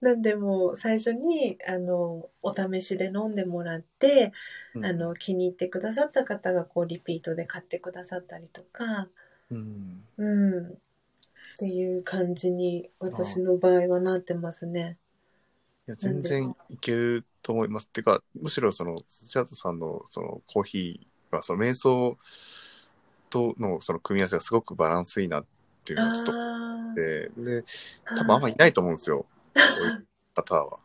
[0.00, 4.32] なんでもう最初に、あの、お試しで飲んでもらって、
[4.74, 9.10] うんあの、気に入ってくださった方がこうリピートで買ってくださったりとか、
[9.50, 10.66] うんうん。
[10.68, 14.96] っていう感じに私の場合はなってますね。
[15.88, 17.88] いや全然いけると思います。
[17.88, 22.18] てか、むしろその、土屋さんのそのコーヒーは、その瞑想
[23.30, 25.44] とのその組み合わせがすごくバランスいいなっ
[25.84, 27.64] ていうのがちょっとって、で、
[28.04, 29.26] あ多分あんまいないと思うんですよ。
[29.54, 30.80] そういう方は。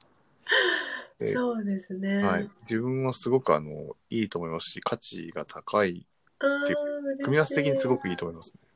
[1.18, 2.24] でそうですね。
[2.24, 2.50] はい。
[2.62, 6.76] 自分はすごくあの、いいと思いますし、価値が高い、って嬉し
[7.24, 8.71] 組み合わせ的にすごくいいと思いますね。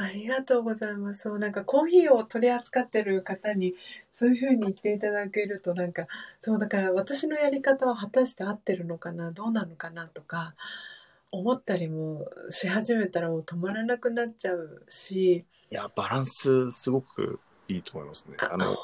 [0.00, 1.22] ありがとうございます。
[1.22, 3.74] そう、なんかコーヒーを取り扱ってる方に、
[4.12, 6.06] そういうふうに言っていただけると、なんか、
[6.40, 10.54] そう、だから私のやり方は果たして合ってるのかな、どうなのかなとか、
[11.30, 18.36] 思ったりもし始めたらもう止まらなくなっちゃうし、いや、バランスすごくいいと思いますね。
[18.38, 18.76] あ、あの。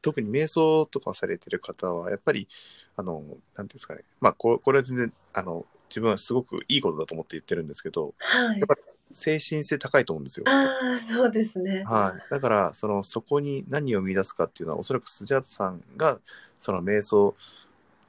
[0.00, 2.48] 特に瞑想とかされてる方は、やっぱり、
[2.96, 4.02] あの、なんていうんですかね。
[4.20, 8.66] まあ、ここれは全然、あの、自分はすごくいいことだと思って言ってるんですけど、はいやっ。
[8.66, 8.74] ぱ
[9.12, 10.46] 精神性高いと思うんですよ。
[10.48, 11.84] ああ、そうですね。
[11.84, 12.30] はい。
[12.30, 16.18] だから、その、そこに何を見出すかっていうのは、おそらくスジャータさんが、
[16.58, 17.34] その瞑想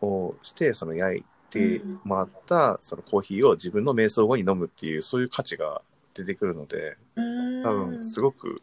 [0.01, 5.81] をして、その焼いてもらった、そのコーヒーを自分の瞑想後に飲むっていう、そういう価値が
[6.13, 6.97] 出てくるので。
[7.63, 8.57] 多分、すごく、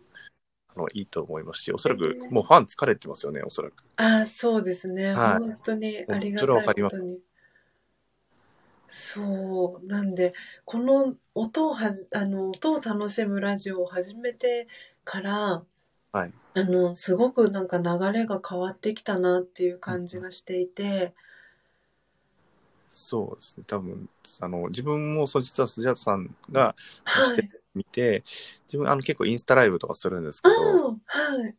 [0.75, 3.75] あの、いいと思いますし、おそらく、もうファン疲れてますよね、おそらく。
[3.97, 5.15] ああ、そうですね。
[5.15, 7.19] はい本当にありがたいことに。
[8.91, 9.87] そう。
[9.87, 10.35] なんで、
[10.67, 14.69] この音をはじ、あの、音を楽しむラジオを始めて
[15.05, 15.65] から、
[16.12, 16.33] はい。
[16.55, 21.15] あの、すごくなんか流れが変わってきたなっていう感じがしていて、
[22.89, 23.65] そうですね。
[23.67, 24.09] 多分、
[24.41, 27.51] あの、自分も、そう、実はスジャータさんがはい。
[27.75, 28.25] 見て、
[28.67, 31.57] 自分、あの、結構インスタライブとかするんですけあど、あ、はい。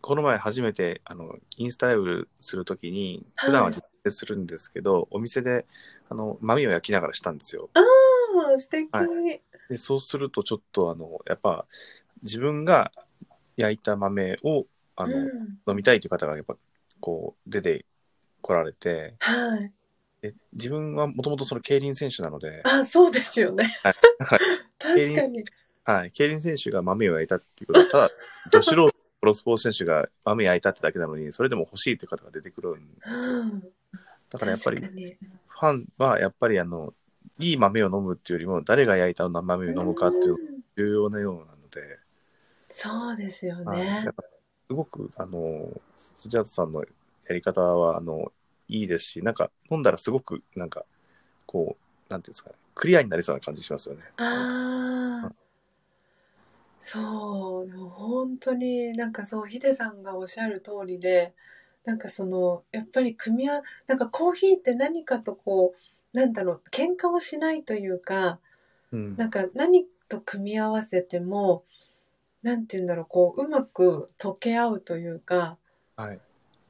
[0.00, 5.64] この前初めて、あの、インスタライブするときに、普段は実践するんですけど、お店で、
[6.12, 7.70] あの、豆を焼きながらしたんですよ。
[7.72, 7.80] あ
[8.54, 9.06] あ、素敵、は
[9.70, 11.64] で、そうするとちょっと、あの、やっぱ、
[12.22, 12.92] 自分が
[13.56, 15.26] 焼いた豆を、あの、うん、
[15.66, 16.54] 飲みたいという方が、やっぱ、
[17.00, 17.86] こう、出て
[18.42, 19.72] こられて、はい。
[20.20, 23.64] で自分はもともとその競輪選手なので、あ、そうですよね。
[23.82, 24.40] はいはい
[24.78, 25.44] 確かに。
[25.84, 28.10] はい、競輪選手が豆を焼いたっていうことは、ただ、
[28.52, 28.90] ど素人
[29.20, 33.36] プロスポーツ選手が豆焼いたってだけなのに、それでも欲しいって方が出てくるんですよ。
[33.38, 33.60] うん、
[34.30, 35.16] だからやっぱり、
[35.62, 36.94] ファンはやっぱりあの、
[37.38, 40.62] いい豆を飲むっていうよりも、誰が焼いた豆を飲むかっていうのがん。
[40.76, 42.00] 重要なようなので、
[42.68, 43.88] そうですよはい。
[43.90, 44.12] ね
[44.68, 46.88] すごく、あの、スジャートさんのや
[47.34, 48.32] り方は、あの、
[48.68, 50.84] いいですし、なんか飲んだらすごく、なんか、
[51.46, 51.78] こ
[52.08, 54.02] う、なんていうんですかね、クリアになりそうな感じしますよね。
[54.16, 54.24] あ
[55.28, 55.34] あ。
[56.82, 61.34] そう、でも本当になんかそう、ヒデさんがおっしゃる通りで、
[61.84, 68.38] なんかその、やっぱり組み合わ、なんかコーヒーって何かとこう、なんだろう、喧嘩をしないというか、
[68.92, 69.16] うん。
[69.16, 71.64] なんか何と組み合わせても、
[72.42, 75.58] なんて言うんだろう、こう、うまく溶け合うというか、
[75.96, 76.20] はい。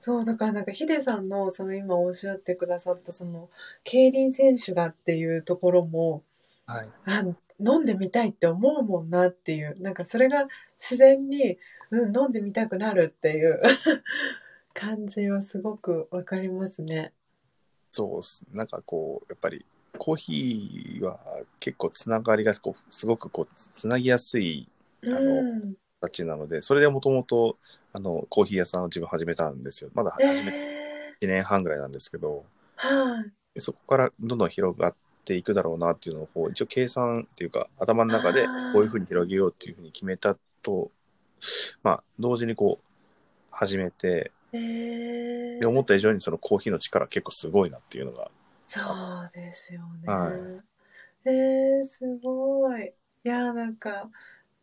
[0.00, 3.50] そう、だからなんかヒデさんのその今おっしゃってくださったその、
[3.84, 6.22] 競輪選手がっていうところも、
[6.66, 6.88] はい。
[7.06, 7.24] あ
[7.64, 10.48] 飲んでみたいって思うもんなっていうなんかそれが
[10.80, 11.58] 自然に、
[11.90, 13.62] うん、飲んでみたくなるっていう
[14.74, 17.12] 感じはすごくわかりますね。
[17.90, 18.44] そうっす。
[18.52, 19.64] なんかこう、やっぱり、
[19.98, 21.18] コーヒーは
[21.60, 24.66] 結構つながりがこうすごくこうつつなぎやすい
[25.04, 27.58] あのうん、形なので、それでもともと
[27.92, 29.90] あのコーヒー屋さんを自分始めたんですよ。
[29.94, 33.32] まだ始めてえ1年半ぐらいなんですけど、ー、はい。
[33.54, 34.94] でそこからどんどん広がっ
[35.24, 40.90] ていくだろうなっていうのをこう一応計算っていうか頭の中でこういうふうに広げようっていうふうに決めたと、
[41.82, 42.84] まあ同時にこう
[43.50, 48.30] 始めて、えー、で思った以上にそのコーヒーの力結構すごいなっていうのが、
[48.68, 50.12] そうですよね。
[50.12, 50.30] は
[51.24, 52.92] えー、すごい。
[53.24, 54.10] いやーなんか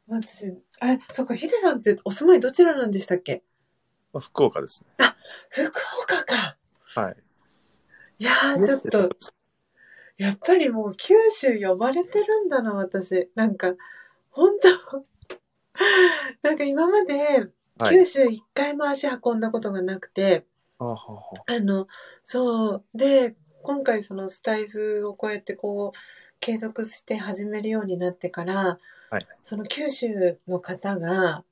[0.08, 3.44] 私あれそっかヒデさんってお住まいどちらなんでしたっけ？
[4.14, 5.06] まあ、福岡ですね。
[5.50, 5.72] 福
[6.04, 6.58] 岡か。
[6.96, 7.16] はい。
[8.20, 9.10] いやーちょっと。
[10.18, 13.32] やっぱりもう九州呼ばれてるんだな、私。
[13.36, 13.74] なんか、
[14.32, 15.06] 本当
[16.44, 17.48] なんか今まで
[17.80, 17.96] はい。
[17.96, 20.46] 九州一回も足運んだことがなくて、
[20.78, 21.88] はあはあはああの、
[22.24, 22.86] そう。
[22.94, 25.98] で、今回そのスタイフをこうやってこう、
[26.40, 28.78] 継続して始めるようになってから、
[29.10, 31.44] はいその九州の方が、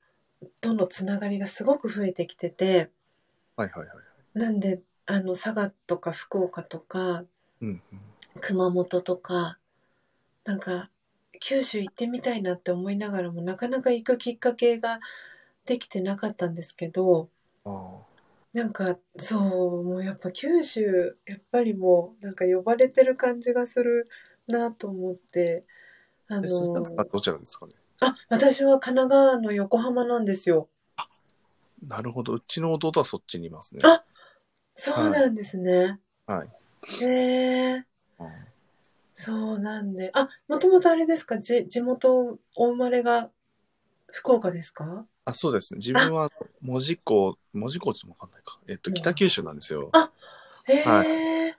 [0.60, 2.90] とのつながりがすごく増えてきてて、
[3.56, 4.38] はいはいはい。
[4.38, 7.24] なんで、あの、佐賀とか福岡とか、
[7.60, 7.82] うんうん。
[8.40, 9.58] 熊本とか
[10.44, 10.90] なんか
[11.40, 15.00] 九州行ってみたいなって思いながらもなかなか行くきっかけが
[15.68, 17.28] できてなかったんですけど
[17.64, 17.98] あ
[18.54, 24.08] なんかそうもうやっぱ九州やっぱりもうなんか呼ばれてる感じがする
[24.46, 25.64] なと思って
[26.28, 26.40] ああ。
[26.40, 27.74] のートさんどちらですかね？
[28.00, 30.68] あ私は神奈川の横浜なんですよ
[31.86, 32.32] なるほど。
[32.34, 33.82] うちの弟はそっちにいますね。
[33.84, 34.02] あ
[34.74, 36.48] そうなんですね、はい。
[37.04, 37.84] へえ
[38.18, 38.28] うん
[39.14, 41.38] そうなんであもともとあれですか？
[41.38, 43.30] じ地元お生まれが
[44.06, 45.06] 福岡ですか？
[45.28, 45.78] あ、そうですね。
[45.78, 46.30] 自分は
[46.62, 48.58] 門司港、門司港ってわかんないか。
[48.66, 49.90] えっと、うん北九州なんですよ。
[49.92, 50.10] あ
[50.64, 51.54] へえ、はあれ？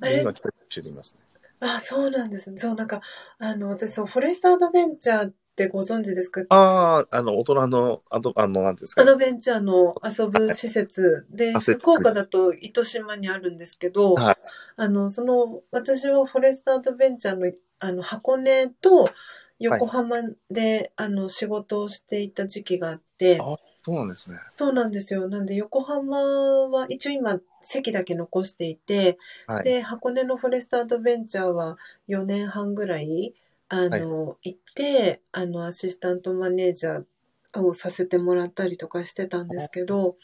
[0.00, 1.20] で今、北九州にいますね。
[1.60, 2.58] あ、そうなんですね。
[2.58, 3.00] そう、なんか、
[3.38, 6.42] あの、私、そう、フォレストアドベンチャーってご存知ですか？
[6.48, 9.04] ああ、あの、大人の、あと、あの、なんですか？
[9.04, 9.10] ね。
[9.10, 14.36] アドベンチャーの遊ぶ施設で、福岡だと糸島にあるんですけど、はい
[14.74, 19.08] あの、その、私はフォレストアドベンチャーの、あの、箱根と
[19.58, 24.38] 横浜で、あの、仕事をしていた時期があって、あそうなんですね。
[24.54, 25.28] そうなんですよ。
[25.28, 29.64] なんで、横浜は一応今、席だけ残していて、はい。
[29.64, 33.34] で、箱根のフォレストアドベンチャーは4年半ぐらい、
[33.68, 40.16] あの、行って、あの、アシスタントマネージャーをさせてもらったりとかしてたんですけど、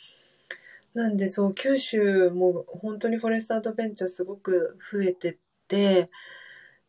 [0.95, 5.37] なんでそう、九州も本当にフォレストアドベンチャーすごく増えてっ
[5.67, 6.11] て、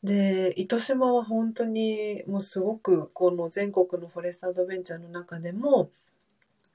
[0.04, 5.92] で、糸島は本当にもうすごくこの全国のフォレストアドベンチャーの中でも、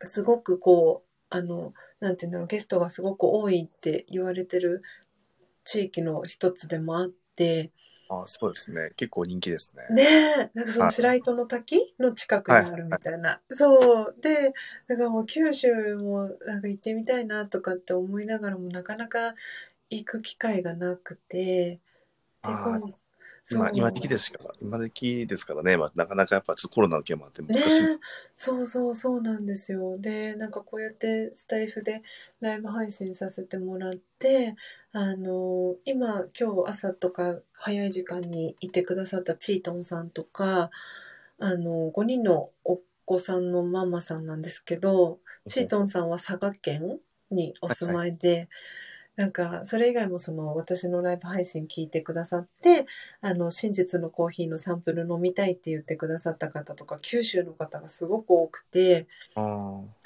[0.04, 4.82] すごくこう、あの、なんていうんだろう、ゲストがすごく多いって言われてる
[5.64, 7.72] 地域の一つでもあって、
[8.08, 8.90] あそうですね。
[8.96, 9.82] 結構人気ですね。
[9.88, 13.40] ねえ、なんかそのはい白糸の滝の近くにあるみたいな。
[13.54, 14.16] そう。
[14.20, 14.52] で、
[14.88, 19.34] だからもう九州もなんか行ってみたいなとかって思いながらもなかなか
[19.90, 21.80] 行く機会がなくて、
[22.42, 22.94] であー
[23.50, 27.82] 今まあ、今時期ですから、今時ですからね、まあ、なかなかやっぱちょっとコロナの件もあって難しい。
[27.82, 27.98] ね、
[28.36, 29.98] そうそうそうなんですよ。
[29.98, 32.02] で、なんかこうやってスタイフで
[32.40, 34.56] ライブ配信させてもらって、
[34.92, 40.70] あの、今、今日朝とか早い時間にいてくださったチートンさんとか、
[41.38, 45.18] あの、5人のお子さんのママさんなんですけど、
[45.48, 46.98] チートンさんは佐賀県
[47.30, 48.48] にお住まいで、はいはい
[49.16, 52.86] なんか、それ以外もその、私のライブ配信聞いてくださって、
[53.20, 59.06] あの、真実のコーヒーのサンプル飲みたいって言ってくださった方とか、九州の方がすごく多くて、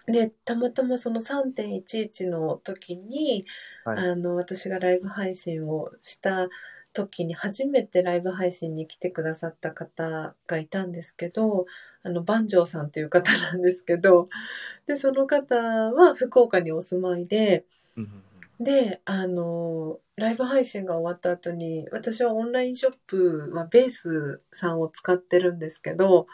[0.07, 3.47] で、たまたまその3.11の時に、
[3.85, 6.49] はい、あの、私がライブ配信をした
[6.93, 11.67] 時に初めてライブ配信に来てくださった方がいたんですけど、
[12.03, 14.29] あの、万丈さんという方なんですけど、
[14.87, 17.65] で、その方は福岡にお住まいで、
[18.61, 26.27] で、あの、ライブ配信が終わった後に、私はオンラインショップはベースさんを使ってるんですけど、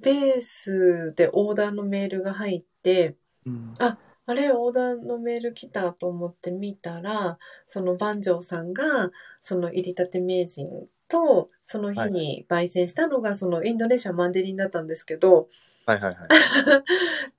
[0.00, 3.16] ベースでオーダーのメールが入って、
[3.46, 9.10] うん、あ、あれ、オーダーのメール来たと思って見たら、その万丈さんが、
[9.40, 10.68] その入りたて名人
[11.08, 15.48] と、その日に焙煎したのが、そのインドネシアマンデリンだったんですけど、
[15.86, 16.14] はいはいはい。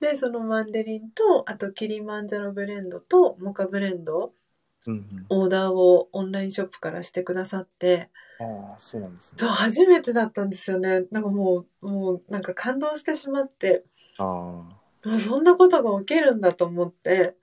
[0.00, 4.32] で、そのマンデリンと、あとキリマンジャロブレンドとモカブレンド、
[4.86, 9.38] うんうん、オーダーをオンラインショップからしてくださって、ああ、そうなんですね。
[9.38, 11.06] そう、初めてだったんですよね。
[11.10, 13.84] なんかもう、もうなんか感動してしまって、
[14.18, 15.08] ああ。
[15.08, 17.36] もうそんなことが起きるんだと思って。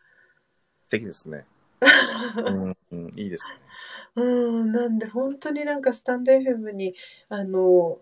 [0.83, 1.45] 素敵ですね。
[2.45, 3.55] うん、うん、いいですね。
[4.15, 6.95] うん、なんで本当になんかスタンド FM に、
[7.30, 7.99] あの、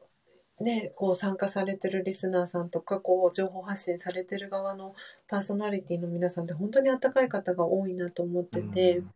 [0.59, 4.93] ね、こう参加されてるリスナーさんとか、こう情報発信されてる側の
[5.27, 9.11] パーソナリティの皆さんって本当に温かい方が多いなと思ってて、うん、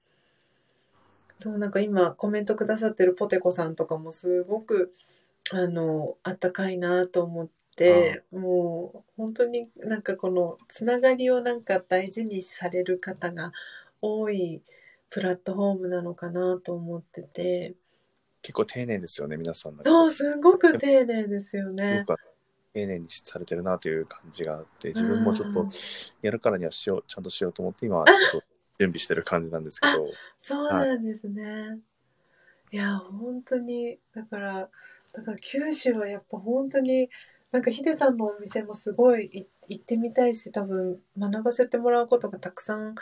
[1.37, 4.93] そうなんか今コメントくださってるポテコさんとかもすごく、
[5.51, 13.51] あの、あったかいなと思って、もう本当になんかこのつながりをなんか大事にされる方が
[14.01, 14.63] 多い
[15.15, 17.73] プラットフォームなのかなと思ってて。
[18.41, 19.77] 結構丁寧ですよね、皆さん。
[19.85, 22.05] そう、すごく丁寧ですよね。
[22.73, 25.67] 丁寧にされてるなという感じがあって、自分もちょっと
[26.21, 28.47] やるからにはしよう、ちゃんとしようと思って、今、ちょっと
[28.77, 30.05] 準備してる感じなんですけど。
[30.37, 31.43] そうなんですね。
[31.45, 31.79] はい、
[32.73, 34.69] いや、本当に、だから、
[35.13, 37.09] だから九州はやっぱ本当に、
[37.53, 42.95] なんかヒデさんのお店もすごい行ってみたいし、多分学ばせてもらうことがたくさん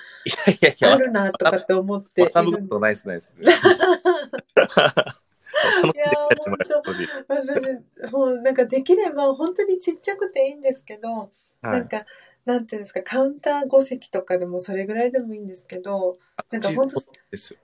[0.81, 2.31] あるなとかって思っている。
[2.33, 3.31] 学ぶことないですないです。
[5.83, 6.11] いや
[6.45, 6.81] 本当
[7.27, 11.29] 私もうなんかできれば本当にちっちゃくていいんですけど、は
[11.63, 12.05] い、なんか
[12.45, 16.17] なんていうんですかカウンター5席とかでもそれぐらいでもいいんですけど
[16.51, 17.01] なんか本当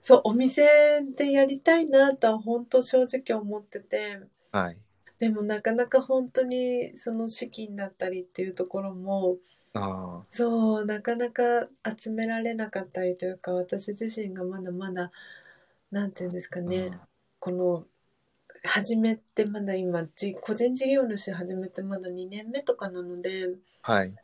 [0.00, 4.20] そうお店でやりたいなとは本当正直思ってて、
[4.52, 4.76] はい、
[5.20, 9.36] でもなかなか本当にその資金だったりっていうところも
[9.74, 15.12] あそうなかなか集められなかったりというか私自身がまだまだ
[15.90, 16.98] なんていうんですかね
[17.38, 17.84] この
[18.64, 23.48] 始めてまだ今じ個人事業主始めてまだ2年目とかなので、
[23.82, 24.14] はい、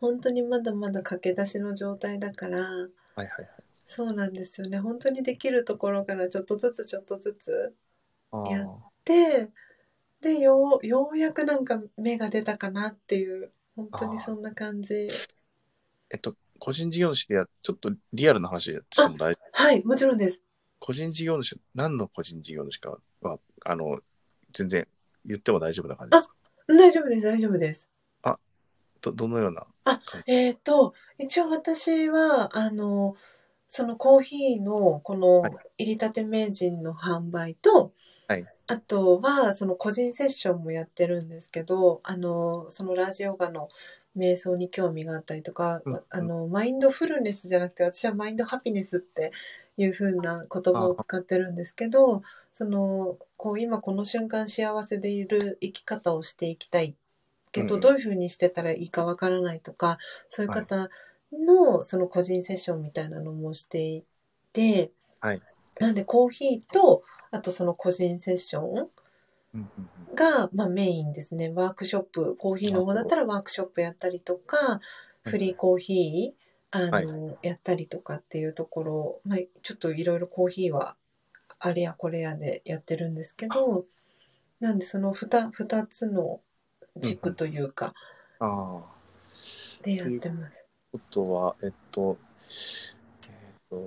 [0.00, 3.48] 本当にまだまだ駆け出しの状態だから、はいはいはい、
[3.86, 4.78] そうなんですよね。
[4.78, 7.74] 本当にできるところからちょっとずつちょっとずつ
[8.50, 8.68] やっ
[9.04, 9.48] て
[10.22, 15.08] でようようやくなんか芽が出たかなっていう本当にそんな感じ。
[16.10, 19.62] えっと個人事業主でやちょっとリアルな話しても大丈夫？
[19.64, 20.40] はいもちろんです。
[20.78, 23.98] 個人事業主何の個人事業主かはあの
[24.52, 24.86] 全然
[25.26, 26.34] 言っても大丈夫な感じですか？
[26.68, 27.88] 大丈夫です大丈夫です。
[28.22, 28.38] あ
[29.00, 33.16] どどのようなあえっ、ー、と一応私はあの
[33.74, 35.42] そのコーヒーのこの
[35.78, 37.94] 入りたて名人の販売と、
[38.28, 43.70] はい、あとはその個人セッションもやってるんですけどあのそのラジオガの
[44.14, 49.32] 瞑想に興味があったりとか、うん、あのマインドフルネスじゃなくて私はマインドハピネスって
[49.78, 52.20] いう風な言葉を使ってるんですけど
[52.52, 56.94] そのこう今この瞬間幸せでいる生き方をしていきたい
[57.52, 59.96] けど、うん、どういう風にしてたらいいかわからないとか
[60.28, 60.88] そういう方、はい
[61.32, 64.04] のその個人セッションみたいなのもしてい
[64.52, 64.90] て、
[65.20, 65.42] はい、
[65.80, 68.88] なんでコーヒーとあとその個人セッション
[70.14, 71.50] が、まあ、メインですね。
[71.54, 74.80] ワークショップコーヒーの方だったらワークショップやったりとか
[75.24, 80.96] フリーコーヒーあの、はい、やったりとかっていうところ、まあ、ちょっといろいろコーヒーは
[81.58, 83.84] あれやこれやでやってるんですけど
[84.60, 86.40] なんでその 2, 2つの
[86.96, 87.94] 軸というか、
[88.40, 88.82] うん、
[89.82, 90.61] でやってます。
[90.92, 92.18] ことは、えっと、
[93.24, 93.80] えっ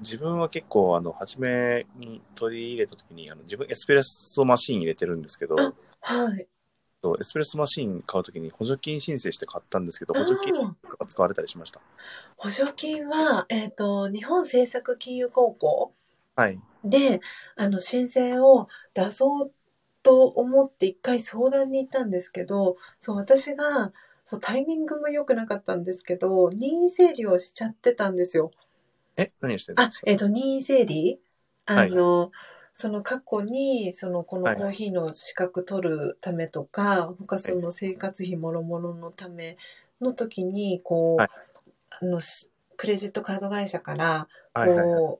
[0.00, 5.56] 自分は結構、あの、初めに取り入れた時に、あの、自分エスプレッソマシン入れてるんですけど、
[6.00, 6.48] はい。
[7.20, 10.54] エスプレッソマシン買う時に補助金申請して買ったんですけど、補助金
[10.98, 11.80] が使われたりしました。
[12.36, 15.92] 補助金は、えっ、と、日本政策金融高校
[16.34, 16.58] はい。
[16.84, 17.20] で、
[17.56, 19.52] あの、申請を出そう
[20.02, 23.92] と思って一回相談に行ったんですけど、そう、私が、
[24.26, 28.50] そう、タイミングも良くなかったんですけど、任意整理をしちゃってたんですよ。
[29.16, 31.20] え、何をしてるんですか、あえっ、と、任意整理？
[31.66, 32.32] あの、
[32.74, 39.56] その過去に、その、このコーヒーの資格取るためとか、他その生活費もろもろのため
[40.00, 41.28] の時に、こう、はい。
[42.00, 45.18] あの、しクレジットカード会社から、はいはいはい。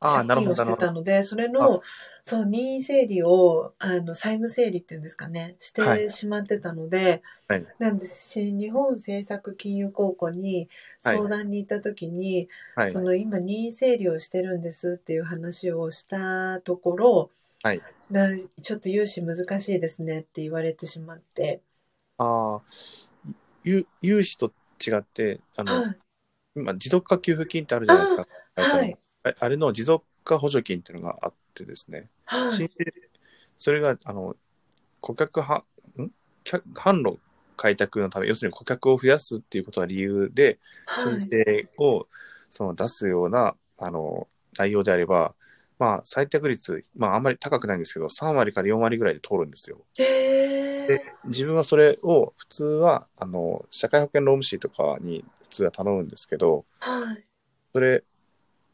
[0.00, 1.82] 借金をしてたので、それの、
[2.22, 5.98] そう、任意整理を、あの、債務整理っていうんですかね、しはい。
[5.98, 7.66] てしまってたので、はい。
[7.78, 10.68] なんですし、日本政策金融高校に
[11.00, 12.90] 相談に行った時に、はい。
[12.90, 13.00] そ。
[13.00, 17.30] の今任意整理をしてるんですっていう話をしたところ、
[17.62, 17.80] はい。
[18.10, 21.60] なちょっと融資難しいですねって言われてしまって、
[22.18, 22.60] ああ、
[23.64, 24.52] ゆ融資と
[24.86, 25.98] 違って、あの、はい、
[26.56, 28.26] 今、持続化給付金ってあるじゃないですか。
[28.56, 32.08] はい、ああれの持続化補助金っていうのがあってですね。
[32.24, 32.92] はい、申請
[33.58, 34.36] それが、あの、
[35.00, 35.64] 顧客は、
[35.98, 36.10] ん？
[36.44, 37.18] 客販路
[37.56, 42.06] 開拓のため、要するに顧客を増やすっていうことが理由で、はい申、請を
[42.50, 45.34] その出すような、あの、内容であれば、
[45.78, 49.78] まあ、採択率、まあ、あんまり高くないんですけど、3割から4割ぐらいで通るんですよ。
[49.98, 57.24] へで、自分はそれを、普通は、あの、社会保険労務士とかに普通は頼むんですけど、ー、はい。
[57.72, 58.04] それ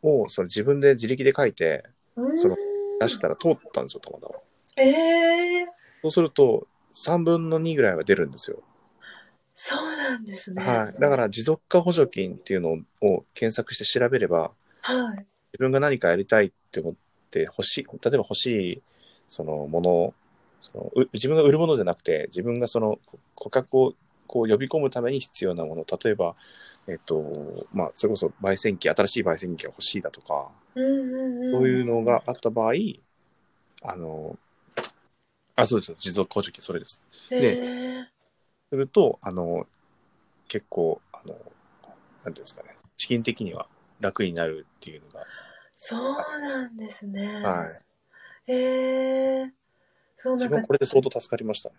[0.07, 1.85] を、それ自分で自力で書いて
[2.35, 2.57] そのう
[3.01, 4.35] 出したら通ったんですよ、たまたま。
[4.35, 4.41] ーん
[4.89, 5.67] えー、
[6.03, 8.63] そうすると、3分の2ぐらいは出るんですよ。
[9.55, 10.63] そうなんですね。
[10.63, 11.01] はい。
[11.01, 14.51] だから、持続化補助金っていうのを検索して調べれば、
[14.83, 16.95] はい、自分が何かやりたいって思っ
[17.31, 18.83] て欲しい、例えば欲しい、
[19.29, 20.15] そのもの、
[20.63, 23.95] そのう自分が売るものじゃなくて、自分がそのこ顧客を
[24.27, 26.35] こう呼び込むために必要なもの、例えば、
[26.87, 32.73] えっと、まあ、それこそ焙煎機、新しい焙煎機が欲しいだとか、うんうんうん、そういうのがあった場合、
[33.83, 34.39] あの、
[35.57, 37.01] あ、そうですよ、持続化補助金、それです。
[37.31, 38.05] へでー
[38.71, 39.67] すると、あの、
[40.49, 41.49] 結構、あの、なんてい
[42.29, 43.69] うんですかね、資金的には
[44.01, 45.07] 楽になるっていうの
[45.77, 47.41] そうなんですね。
[47.43, 47.83] が、はい。
[48.49, 49.53] へえ
[50.17, 51.75] そうなんか自分はこれで相当助かりましたね。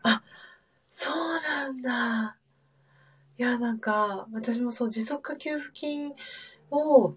[0.89, 2.38] そうなんだ。
[3.38, 6.14] いや、なんか、私もそう、持続化給付金
[6.72, 7.15] を、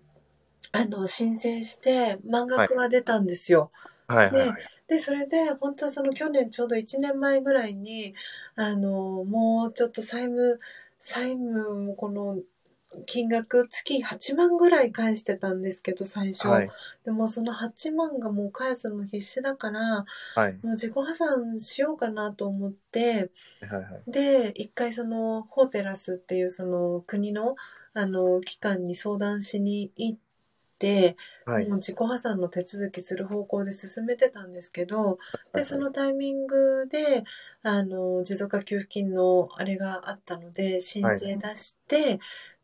[0.72, 3.72] あの、申請して、満額が出たんですよ。
[4.06, 4.70] はいはいはい。
[4.88, 8.14] で、それで、本当はその去年ちょうど1年前ぐらいに、
[8.56, 10.60] あの、もうちょっと債務、
[11.00, 12.38] 債務もこの、
[13.06, 16.48] 金額、月8万ぐらい返してたんですけど、最初。
[16.48, 16.68] はい。
[17.04, 20.04] でもその8万がもう返すの必死だから、
[20.34, 20.52] はい。
[20.54, 23.30] もう自己破産しようかなと思って、
[23.60, 24.10] はいはい。
[24.10, 27.56] で、一回その、ホーテラスっていうその国の、
[27.94, 30.18] あの、機関に相談しに行っ
[30.78, 31.68] て、はい。
[31.68, 35.18] もう自己破産の手続きする方向で進めてたんですけど、
[35.54, 37.24] で、そのタイミングで、
[37.62, 42.18] あの、持続化給付金のあれがあったので、申請出して、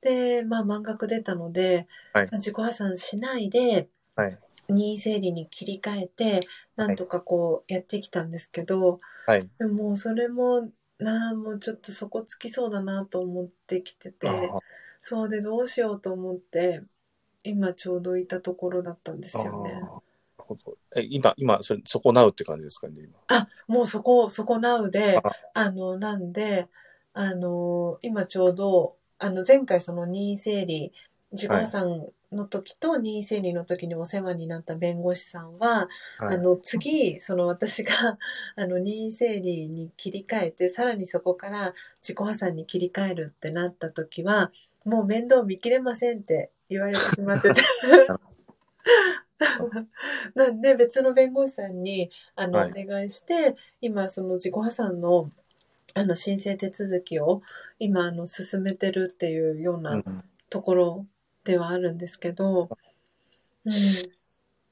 [0.06, 4.38] で、まあ満額出たので、はい自己破産しないで、はい。
[4.68, 6.40] 任意整理に切り替えて、
[6.76, 9.48] なんとかこうやってきたんですけど、はい。
[9.58, 14.58] でももうそれも、なあ、もうちょっと底つきそうだなと思ってきてて、あ
[15.02, 16.82] そうでどうしようと思って、
[17.44, 19.72] 今ちょうどいたところだったんですあよね。
[19.74, 19.86] なる
[20.38, 20.76] ほど。
[20.96, 23.18] え、今、今、それ、そこなうって感じですかね、今。
[23.28, 26.68] あ、もうそこ、そこなうで、ああの、なんで、
[27.12, 30.92] あの、今ちょうど、あの、前回その任意整理、
[31.32, 35.88] 自己破産の時と任意整理の時にお世話になった弁護士さんは、
[36.18, 36.36] はい。
[36.36, 38.18] あの、次、その私が、
[38.56, 44.52] あの、任意整理に切り替えて、さらにそこから自己破産に切り替えるってなった時は、
[44.84, 47.62] もう面倒見きれませんって言われてしまってて。
[50.34, 52.84] なんで別の弁護士さんにあの、はい。
[52.84, 55.30] お願いして今その自己破産の
[55.96, 57.42] あの申請手続きを
[57.78, 60.24] 今あの進めてるっていうよううなん。
[60.50, 61.06] ところ
[61.44, 62.68] ではあるんですけど、
[63.64, 63.72] うん、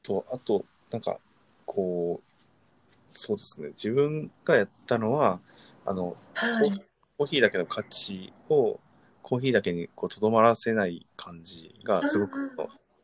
[0.02, 1.18] と、あと、なんか、
[1.66, 3.68] こう、そうですね。
[3.70, 5.40] 自分がやったのは、
[5.84, 6.70] あの、はい。
[7.16, 8.78] コーヒーだけの価値を、
[9.22, 12.52] コーヒーだけにこう、とどまらせない感じが、すごく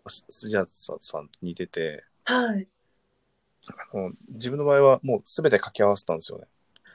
[0.08, 2.68] スジャータさんと似てて、はい。
[3.66, 6.46] あの自分の場合はもうすべて掛け合わせたんですよね。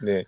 [0.01, 0.25] で、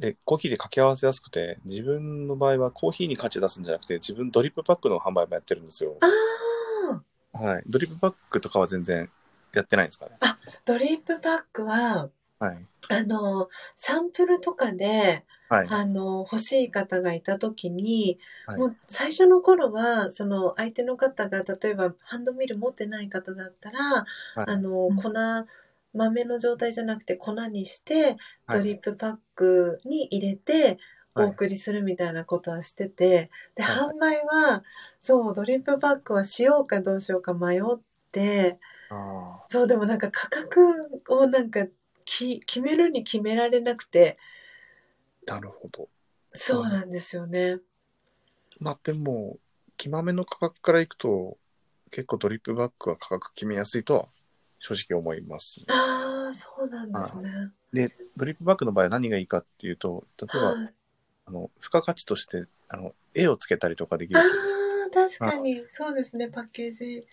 [0.00, 5.98] で、コーヒーで掛け合わせやすくて、自分の場合はコーヒーに価値出すんじゃなくて、自分ドリップパックの販売もやってるんですよ。
[6.00, 7.62] あはい。
[7.66, 9.10] ドリップバッグとかは全然
[9.52, 10.12] やってないんですかね。
[10.20, 12.08] あ、ドリップバッグは、
[12.38, 12.66] はい。
[12.88, 24.06] あの、サンプルとかで、はい、あの、欲しい方がいたときに、はい、もう最初の頃は、その相手の方が、例えばハンドミル持ってない方だったら、はい、
[24.46, 25.12] あの、粉、
[25.92, 28.16] 豆の状態じゃなくて粉にして、
[28.48, 30.78] ドリップパックに入れて、
[31.16, 34.62] お送りするみたいなことはしてて、で、販売は、
[35.00, 37.62] そう、ドリップパックはしようかどうしようか迷っ
[38.12, 38.58] て、
[39.48, 41.66] そう、でもなんか価格をなんか
[42.04, 44.18] き決めるに決められなくて。
[45.26, 45.88] なるほど。
[46.32, 47.58] そうなんですよね。
[48.60, 49.38] まあでも、
[49.76, 51.38] きまめの価格からいくと、
[51.90, 54.08] 結構ドリップバッグは価格決めやすいとは
[54.60, 57.50] 正直思います、ね、ああ、そうなんですね。
[57.72, 60.54] で、ドリップバッグの場合は何がいいかっていうと、例えば、
[61.26, 64.20] あの、付加価値として、あの、絵をつけたりとかできる。
[64.20, 65.64] ああ、確かに。
[65.70, 67.06] そうですね、パッケージ。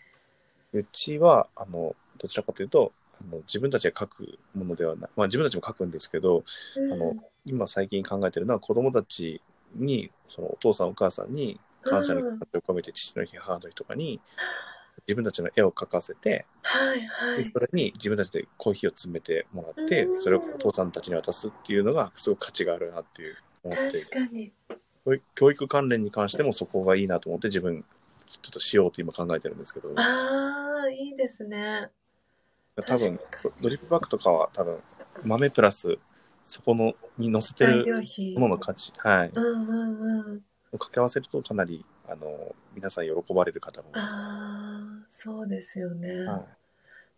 [0.73, 6.43] うちは、あの、どちらかというと、あの自分たちが書くものではない、まあ、自分たちも書くんですけど、
[6.75, 7.15] うん、あの
[7.45, 9.41] 今最近考えてるのは子供たち
[9.75, 14.19] にそのお父さんお母さんに感謝の気持ちを込めて父の日母の日とかに
[15.07, 24.51] 自分たちの絵を描かせて、はいはい、それに自分たちでコーヒーを詰めてもらって、それをお父さんたちに渡すっていうのがすごく価値があるなっていう思って確かに。
[25.35, 27.85] 教育関連に関してもそこがいいなと思って自分
[28.27, 29.89] ちょっとしようと今考えてるんですけど。
[29.95, 31.89] ああいいですね。
[32.85, 33.19] 多分、
[33.61, 34.79] ドリップバッグとかは多分、
[35.23, 35.97] 豆プラス、
[36.45, 37.85] そこのに乗せてる
[38.35, 39.31] ものの価値、はい。
[39.33, 40.43] うんうんうん。
[40.71, 43.89] を掛け合わせるとかなり、あの、皆さん喜ばれる方も。
[43.93, 46.25] ああ、そうですよね。
[46.25, 46.57] はい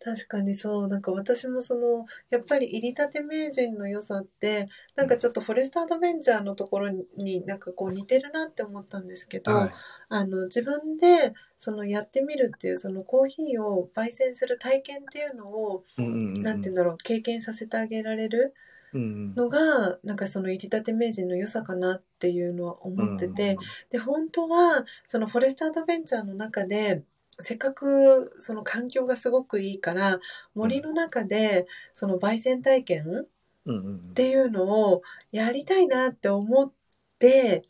[0.01, 0.87] 確かにそう。
[0.87, 9.71] なんか私もその、やっぱり入りたて名人の良さって、なんかちょっとフォレストアドベンチャーのところになんかこう似てるなって思ったんですけど、はい、
[10.07, 18.53] あの、自分でそのやってみるっていう、そのコーヒーを焙煎する体験っていうのを、うんうんうん、なんて言うんだろう、経験させてあげられる。
[18.93, 23.57] のが、なんかその入りたて名人の良さかなっていうのは思ってて、
[23.89, 27.03] で、本当は、そのフォレストアドベンチャーの中で、
[27.41, 30.19] せっかくその環境がすごくいいから
[30.55, 33.25] 森の中でその焙煎体験
[33.67, 35.01] っていうのを
[35.31, 36.71] やりたいなって思っ
[37.17, 37.63] て、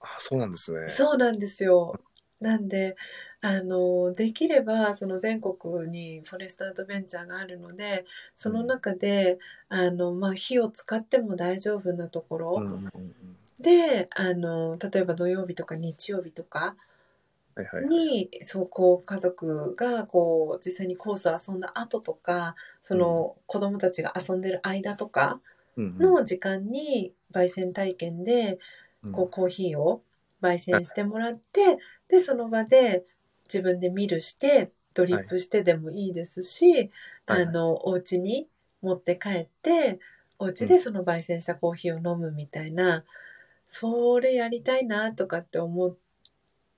[0.00, 0.88] あそうなんですね。
[0.88, 2.00] そうなんですよ。
[2.40, 2.96] なんで
[3.42, 8.04] あのできればその全国にフォレストアドベンチャーがあるので
[8.36, 9.38] その中で、
[9.68, 12.62] あのまあ、火を使っても大丈夫なところ
[13.58, 16.76] で、あの例えば土曜日とか日曜日とか
[17.54, 25.40] はいはいに、そう、こう、家族が、こう、実際にコースを遊んだ後とか、その、子供たちが遊んでる間とか
[25.76, 28.58] の時間に、焙煎体験で、
[29.12, 30.02] こう、コーヒーを
[30.40, 31.78] 焙煎してもらって、
[32.08, 33.04] で、その場で
[33.52, 36.90] 自分でミルして、ドリップしてでもいいですし、
[37.26, 38.48] あの、お家に
[38.80, 40.00] 持って帰って、
[40.38, 43.04] お家でその焙煎したコーヒーを飲むみたいな、
[43.68, 45.98] それやりたいなとかって思って、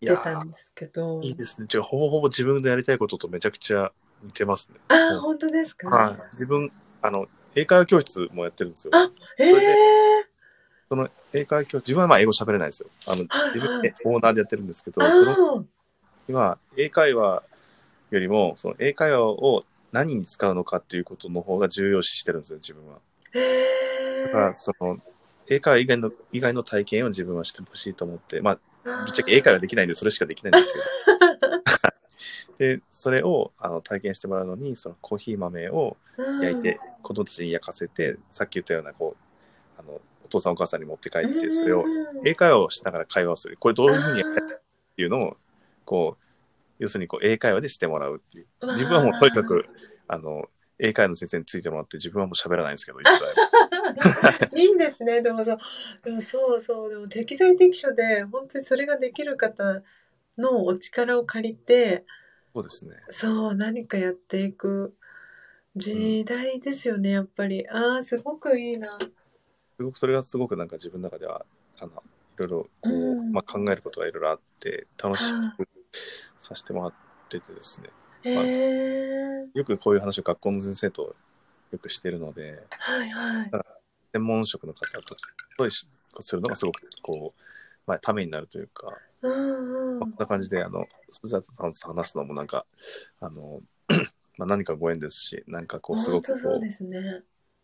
[0.07, 1.21] たんですけど。
[1.23, 1.67] いいですね。
[1.67, 3.91] じゃほぼほぼ自分でやりたいこととめちゃくちゃ
[4.23, 4.79] 似てますね。
[4.89, 5.89] あ、本当ですか？
[5.89, 6.19] はい。
[6.33, 6.71] 自分、
[7.01, 8.91] あの、英会話教室もやってるんですよ。
[8.95, 9.79] あ、ええ
[10.91, 12.91] その英会話教室、自分はまあ英語喋れないですよ。
[13.07, 15.67] あの、自分でオーナーでやってるんですけど、その
[16.29, 17.43] 今、英会話
[18.11, 22.99] よりも、その英会話を何に使うのかっていうことの方が重要視してるんですよ、自分は。
[24.27, 24.99] だから、その、
[25.49, 28.59] 英会話以外の、以外の体験を自分はしてほしいと思って、まあ、
[29.05, 31.65] ぶっちゃけ英会話できないんで、それしかできないんですけど。
[32.59, 35.97] で、それをあの体験してもらうのに、そのコーヒー豆を
[36.41, 41.85] 焼いて、子供たちに焼かせて、さっき言ったような、こう、あの、お父さんお母さんに持って帰って、それを
[42.25, 43.57] 英会話をしながら会話をする。
[43.59, 45.37] これどういうふうにやるっていうのを、
[45.85, 46.25] こう、
[46.79, 48.47] 要するにこう英会話でしてもらうっていう。
[48.73, 49.65] 自分はもうとにかく、
[50.09, 50.49] あの、
[50.79, 53.09] 英会話の先生についてもらって、自分はもう喋らないんですけど、 一
[54.51, 54.61] 切。
[54.61, 55.23] いいですね。
[55.23, 55.59] でもそう、
[56.05, 59.83] でもそうそう、でも適材適所で、本当にそれができる方
[60.37, 62.05] のお力を借りて、
[62.53, 62.97] そうですね。
[63.11, 64.95] そう、何かやっていく
[65.77, 67.69] 時代ですよね、うん、やっぱり。
[67.69, 68.99] ああ、すごくいいな。
[69.77, 71.45] すごく、それがすごくなんか自分の中では、
[71.79, 71.95] あの、い
[72.39, 75.69] ろいろこう、うん、まあ、考えることがいろいろあって、楽しく
[76.39, 76.93] させてもらっ
[77.29, 77.89] ててですね。
[78.35, 78.45] まあ、
[79.55, 81.15] よくこういう話を学校の先生と
[81.73, 83.51] よくしてるので、はいはい。
[84.13, 85.17] 専門職の方と
[86.21, 87.43] するのがすごくこう、
[87.87, 88.89] まあ、ためになるというか、
[89.23, 92.67] うんうん、こんな感じで、あの、鈴田さんと話すのもなんか、
[93.21, 93.61] あの、
[94.39, 97.23] まあ何かご縁ですし、なんかこう、すごくこうですね、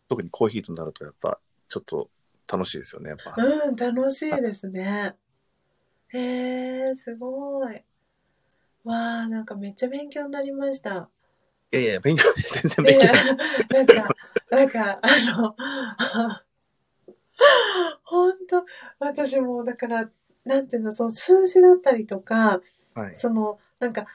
[0.09, 1.39] 特にコーヒーとなると、やっぱ、
[1.69, 2.09] ちょっと
[2.51, 3.35] 楽しいですよね、やっぱ。
[3.37, 5.15] うん、楽しいですね。
[6.13, 7.83] へえ、すごい。
[8.83, 11.09] わあ、なんかめっちゃ勉強になりました。
[11.71, 13.07] いやいや、勉強全然勉強
[13.69, 14.15] なんか、
[14.49, 15.07] なんか、あ
[15.37, 15.55] の、
[18.03, 18.65] 本当
[18.99, 20.09] 私もだから、
[20.43, 22.59] なんていうの、その数字だったりとか、
[22.93, 23.15] はい。
[23.15, 24.05] その、なんか、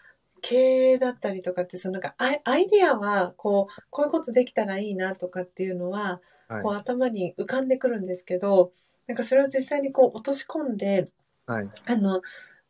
[0.42, 0.56] 経
[0.92, 8.72] 営だったりとかって、そのなんかアイ、アイディアは、こう、こういうことできたらいいなとかっていうのは、はいこう頭に浮かんでくるんですけど、
[9.06, 11.10] なんかそれを実際にこう落とし込んで、
[11.46, 11.68] はい。
[11.86, 12.22] あの、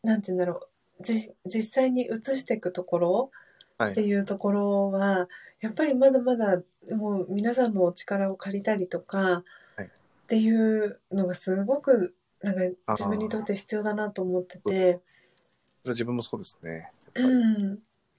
[0.02, 0.68] なんて言うんだろ
[1.00, 3.30] う、じ、実際に移していくところ
[3.74, 4.08] ってはい。
[4.08, 5.28] いうところは、
[5.60, 9.44] やっぱりまだまだ、もう皆さんのお力を借りたりとか、
[9.76, 9.90] はい
[10.26, 12.60] っていうのがすごく、なんか
[12.94, 16.90] 自分にとって必要だなと思ってて、それは自分もそうですね。
[17.14, 17.74] うん。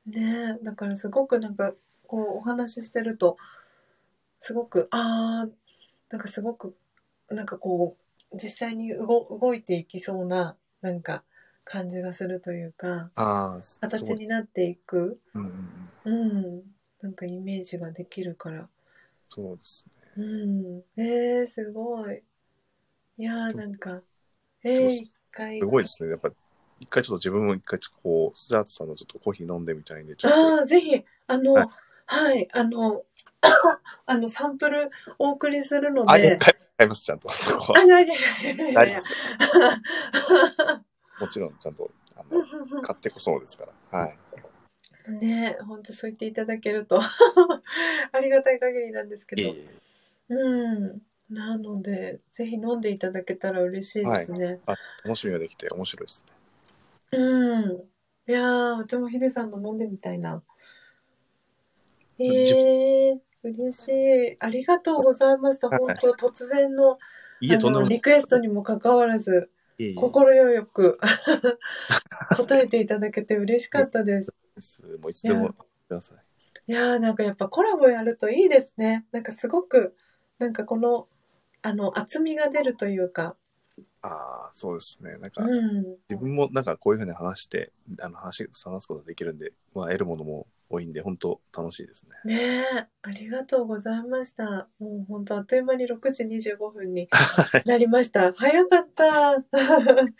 [0.06, 1.74] ねえ、だからすごくなんか、
[2.08, 3.36] こうお話ししてると、
[4.40, 5.50] すごく、ああ、
[6.10, 6.76] なんかすごく、
[7.30, 7.98] なんかこ
[8.32, 11.24] う、実際に動動いていきそうな、なんか
[11.64, 14.16] 感じがするというか、ああ、形。
[14.16, 16.14] になっていく、うんうんうん。
[16.14, 16.64] うん、
[17.02, 18.68] なんかイメージができるから。
[19.30, 19.86] そうです
[20.18, 20.24] ね。
[20.24, 20.84] うん。
[20.98, 22.24] えー、すごい。
[23.18, 24.02] いやー、なんか、
[24.64, 25.60] えー、一回。
[25.60, 26.12] すごいですね。
[26.12, 26.30] やっぱ、
[26.80, 30.38] 一回ちょっと自分も一回ちょっとこう、スザートさんのちょっとコーヒー飲んでみたいんで、ちょっと。
[30.38, 31.70] ああ、ぜひ、あの、は
[32.08, 33.04] はいい、あの、
[34.06, 34.90] あの、サンプル
[35.20, 37.30] お送りするのあ、いやで、買い買います、ちゃんと。
[37.30, 39.08] そこはあ、いやいやいやいやいや大丈夫です。
[41.20, 44.00] もちろん、ちゃんと、あの、買ってこそうですから。
[44.00, 44.18] はい。
[45.10, 47.00] ね本当そう言っていただけると
[48.12, 49.56] ありがたい限りなんですけど。
[50.30, 51.02] うん。
[51.30, 54.60] なので、ぜひ飲んでいただけたら嬉しいですね。
[54.66, 56.26] あ、楽しみができて面白いです
[57.12, 57.20] ね。
[57.20, 57.90] うん。
[58.28, 60.44] いやー、私もヒデさんの飲んでみたいな。
[62.20, 64.38] え自ー、嬉しい。
[64.40, 65.70] ありがとうございました。
[65.70, 66.98] はい本当突然の
[67.40, 67.90] いえ、あのとんでもない。
[67.96, 70.98] リクエストにもかかわらず、いえいえ心よく
[72.38, 74.34] 答えていただけて嬉しかったです。
[74.56, 75.56] ですもういつでもく
[75.90, 76.18] ださい。
[76.70, 79.06] いやーなんかやっぱコラボやるといいですね。
[79.12, 79.96] なんかすごく、
[80.40, 81.08] なんかこの、
[81.62, 83.36] あの、厚みが出るというか、
[84.02, 85.18] ああ、そうですね。
[85.18, 85.98] なんか、うん。
[86.10, 87.72] 自分もなんかこういうふうに話して、
[88.02, 92.36] あの話、話すことができるんで、まあ、得るものも多いんで、本当楽しいですね。
[92.36, 94.68] ねえ、ありがとうございました。
[94.80, 97.10] もう本当あっという間に6時25分に
[97.66, 98.34] なりました。
[98.34, 99.44] 早かった。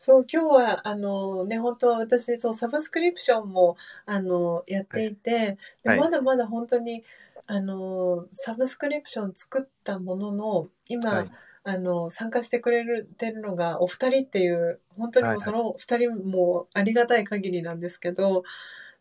[0.00, 7.02] そう、今日は、あのね、本当は私、そう、サブスクリプションも、あの、やっていて、ではいまだまだ本当に、
[7.46, 11.30] あの、サブスクリプション作ったものの、今、はい。
[11.68, 18.44] あの、参加してくれてるのがお二人っていう、本当にもうその二人もありがたい限りなんですけど、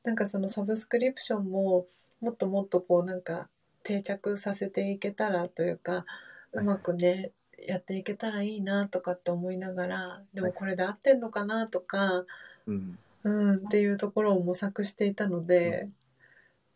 [0.05, 1.87] なんかそのサブスクリプションも
[2.21, 3.49] もっともっとこうなんか
[3.83, 6.05] 定着させていけたらというか、
[6.53, 7.31] うまくね、
[7.67, 12.25] やっていけたらいいなとかって思いながら、でもこれで合ってんのかなとか、
[12.65, 12.97] うん。
[13.23, 15.89] うん、っていうところを模索していたので、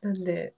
[0.02, 0.54] なんで、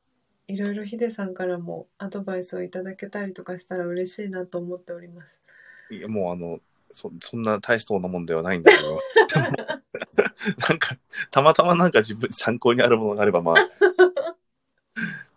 [0.48, 5.42] いろいろヒデさんからもアドバイスをいただけたりとかしたら嬉しいなと思っております。
[5.90, 6.60] いや、もうあの、
[6.94, 9.00] そそんな大したなもんではないんだけど、
[10.70, 10.98] なんか、
[11.30, 13.56] たまたまなんか自分に参考にあるものがあれば、まあ、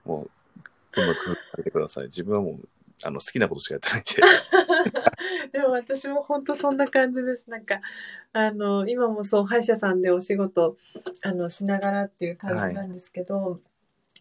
[0.05, 0.31] もう、
[0.93, 2.05] どんどん工夫されてください。
[2.05, 2.68] 自分はもう、
[3.02, 4.05] あの、好きなことしかやってないん
[5.51, 5.59] で。
[5.59, 7.48] でも私も本当そんな感じです。
[7.48, 7.81] なんか、
[8.32, 10.76] あの、今もそう、歯医者さんでお仕事、
[11.22, 13.60] あの、しながらっていう感じなんですけど、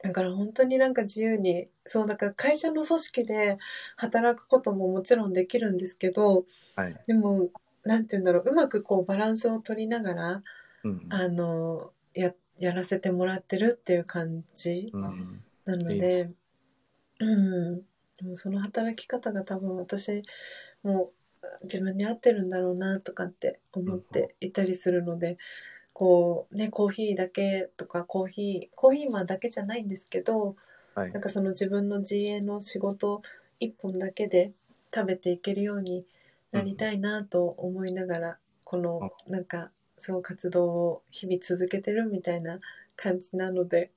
[0.04, 3.58] だから本当になんか自由に、そう、だから会社の組織で
[3.96, 6.96] 働くことももちろんできるんですけど、はい。
[7.08, 7.50] でも、
[7.86, 10.44] なんて言うんだろう、うまくこうバランスを取りながら、
[10.84, 11.06] うん。
[11.08, 15.42] あの、や、やらせてもらってるっていう感じうん。
[15.64, 16.34] なのいいでで、
[17.22, 17.36] う
[17.76, 17.78] ん。
[17.78, 17.84] で
[18.26, 20.24] もその働き方が多分私
[20.84, 21.12] も
[21.64, 25.38] 自分に合ってるんだろうなとかって思っていたりするので、
[25.94, 30.56] こうね、コーヒーだけとかコーヒー、コーヒーマンだけじゃないんですけど、
[30.96, 31.22] はいなん。
[31.22, 33.22] かその自分の自営の仕事
[33.60, 34.54] 一本だけで
[34.94, 36.06] 食べていけるように
[36.52, 42.60] なりたいなと思いながら、このなんかそう活動を日々続けてるみたいな
[42.96, 43.92] 感じなので、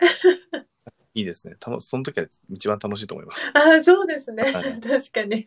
[1.14, 1.56] いいですね。
[1.58, 3.54] たのその時は一番楽しいと思います。
[3.54, 4.44] ああ、そうですね。
[4.52, 5.46] はい確かに。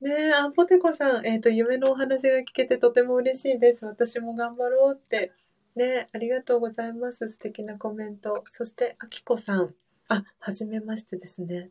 [0.00, 3.86] ねえ、あ、ポテコさん、えっ、と、夢のお話が聞けてとても嬉しいです。
[3.86, 5.32] 私も頑張ろうって。
[5.74, 7.28] ねありがとうございます。
[7.28, 8.44] 素敵なコメント。
[8.50, 9.74] そして、あきこさん。
[10.08, 11.70] あ、はじめましてですね。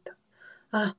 [0.71, 0.95] あ、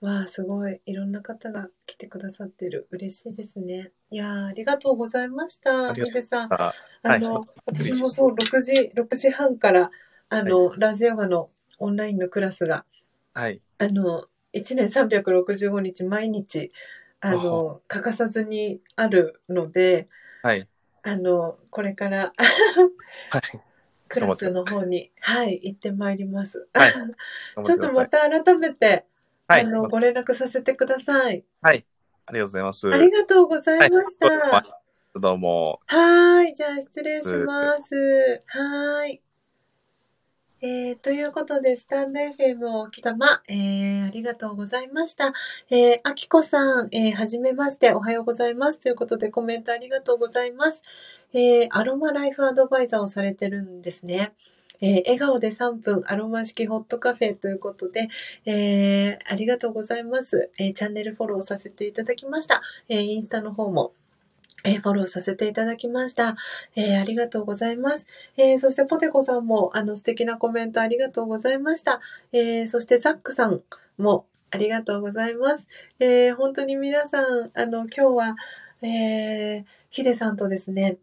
[0.00, 0.80] わあ、すごい。
[0.84, 2.88] いろんな方が来てくださってる。
[2.90, 3.92] 嬉しいですね。
[4.10, 5.94] いやーありがとうございました。
[5.94, 6.52] ヒデさん。
[6.52, 7.22] あはい
[7.66, 9.90] 私もそう、6時、6時半から、
[10.28, 12.84] あの、ラジオガのオンラインのクラスが、
[13.32, 13.60] はい。
[13.78, 16.72] あの、1年365日毎日、
[17.20, 20.08] あの、欠かさずにあるので、
[20.42, 20.68] はい。
[21.02, 22.32] あの、これから
[23.30, 23.60] はい。
[24.08, 26.68] クラスの方に、はい、行ってまいります。
[26.72, 26.92] はい
[27.64, 29.06] ちょっとまた改めて、
[29.48, 29.62] はい。
[29.62, 31.44] あの、ご連絡させてください。
[31.60, 31.84] はい。
[32.26, 32.92] ありがとうございます。
[32.92, 34.28] ありがとうございました。
[34.28, 34.84] はい
[35.16, 35.80] どうも。
[35.86, 36.54] はーい。
[36.56, 38.42] じゃあ、失礼します。
[38.46, 39.23] はーい。
[40.66, 45.34] えー、ということで、スタンド FM をおきたま、えー、ありがとうございました。
[45.68, 48.78] えー、あきこさん、えー、はじめまして、おはようございます。
[48.78, 50.82] ということで、コメントありがとうございます。
[51.34, 54.32] えー、アロマライフアドバイザーをされてるんですね。
[54.80, 58.08] えー、笑顔で3分アロマ式ホットカフェということで、
[58.46, 60.50] えー、ありがとうございます。
[60.56, 62.62] えー、チャンネルフォローさせていただきました。
[62.88, 63.92] え、インスタの方も、
[64.64, 66.36] えーフォローさせていただきました。
[66.76, 68.06] えーありがとうございます。
[68.36, 72.00] えーそしてポテコさんも、あの、素敵なコメントありがとうございました。
[72.32, 73.62] えそしてザックさん
[73.98, 75.66] も、ありがとうございます。
[76.00, 78.36] え本当に皆さん、あの、今日は、
[78.82, 80.96] えーヒデさんとですね、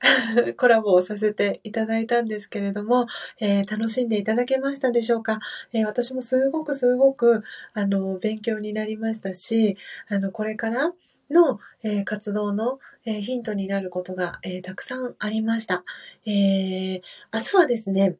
[0.56, 3.06] コラボをさせていただいたんですけれども、
[3.40, 5.40] えー楽しんでいただけましたでしょうか、
[5.72, 7.42] えー私もすごくすごく、
[7.74, 9.76] あの、勉強になりましたし、
[10.08, 10.92] あの、これから
[11.32, 15.84] の、えー活動の、えーヒントになることが、えーたくさんありました。
[16.26, 17.02] えー
[17.32, 18.16] 明日はですね、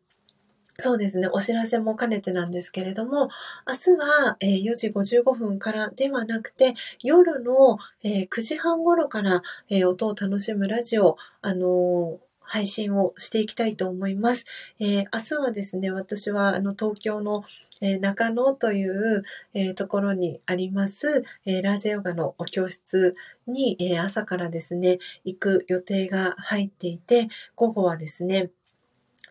[0.79, 3.29] そうですね、お知らせも兼ねてなんですけれども、
[3.69, 14.45] 明日は、えー4時55分からではなくて、夜の、えー9時半頃から、えー音を楽しむラジオ、あのー配信をしていきたいと思います。
[14.79, 17.45] えー明日はですね、私はあの東京の、
[17.81, 19.23] えー中野という、
[19.55, 23.17] えーところにあります、えーラージヨガのお教室
[23.47, 28.51] に、えー朝からですね、行く予定が入っていて、午後はですね、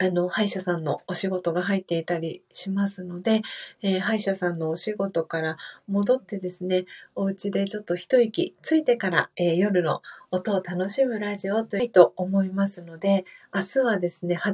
[0.02, 3.44] あの、歯医者さんのお仕事が入っていたりしますので、
[3.84, 5.58] えー歯医者さんのお仕事から
[5.88, 10.02] 戻ってですね、お家でちょっと一息ついてから、えー夜の
[10.32, 14.36] 音を楽しむラジオといいと思いますので、明日はですね、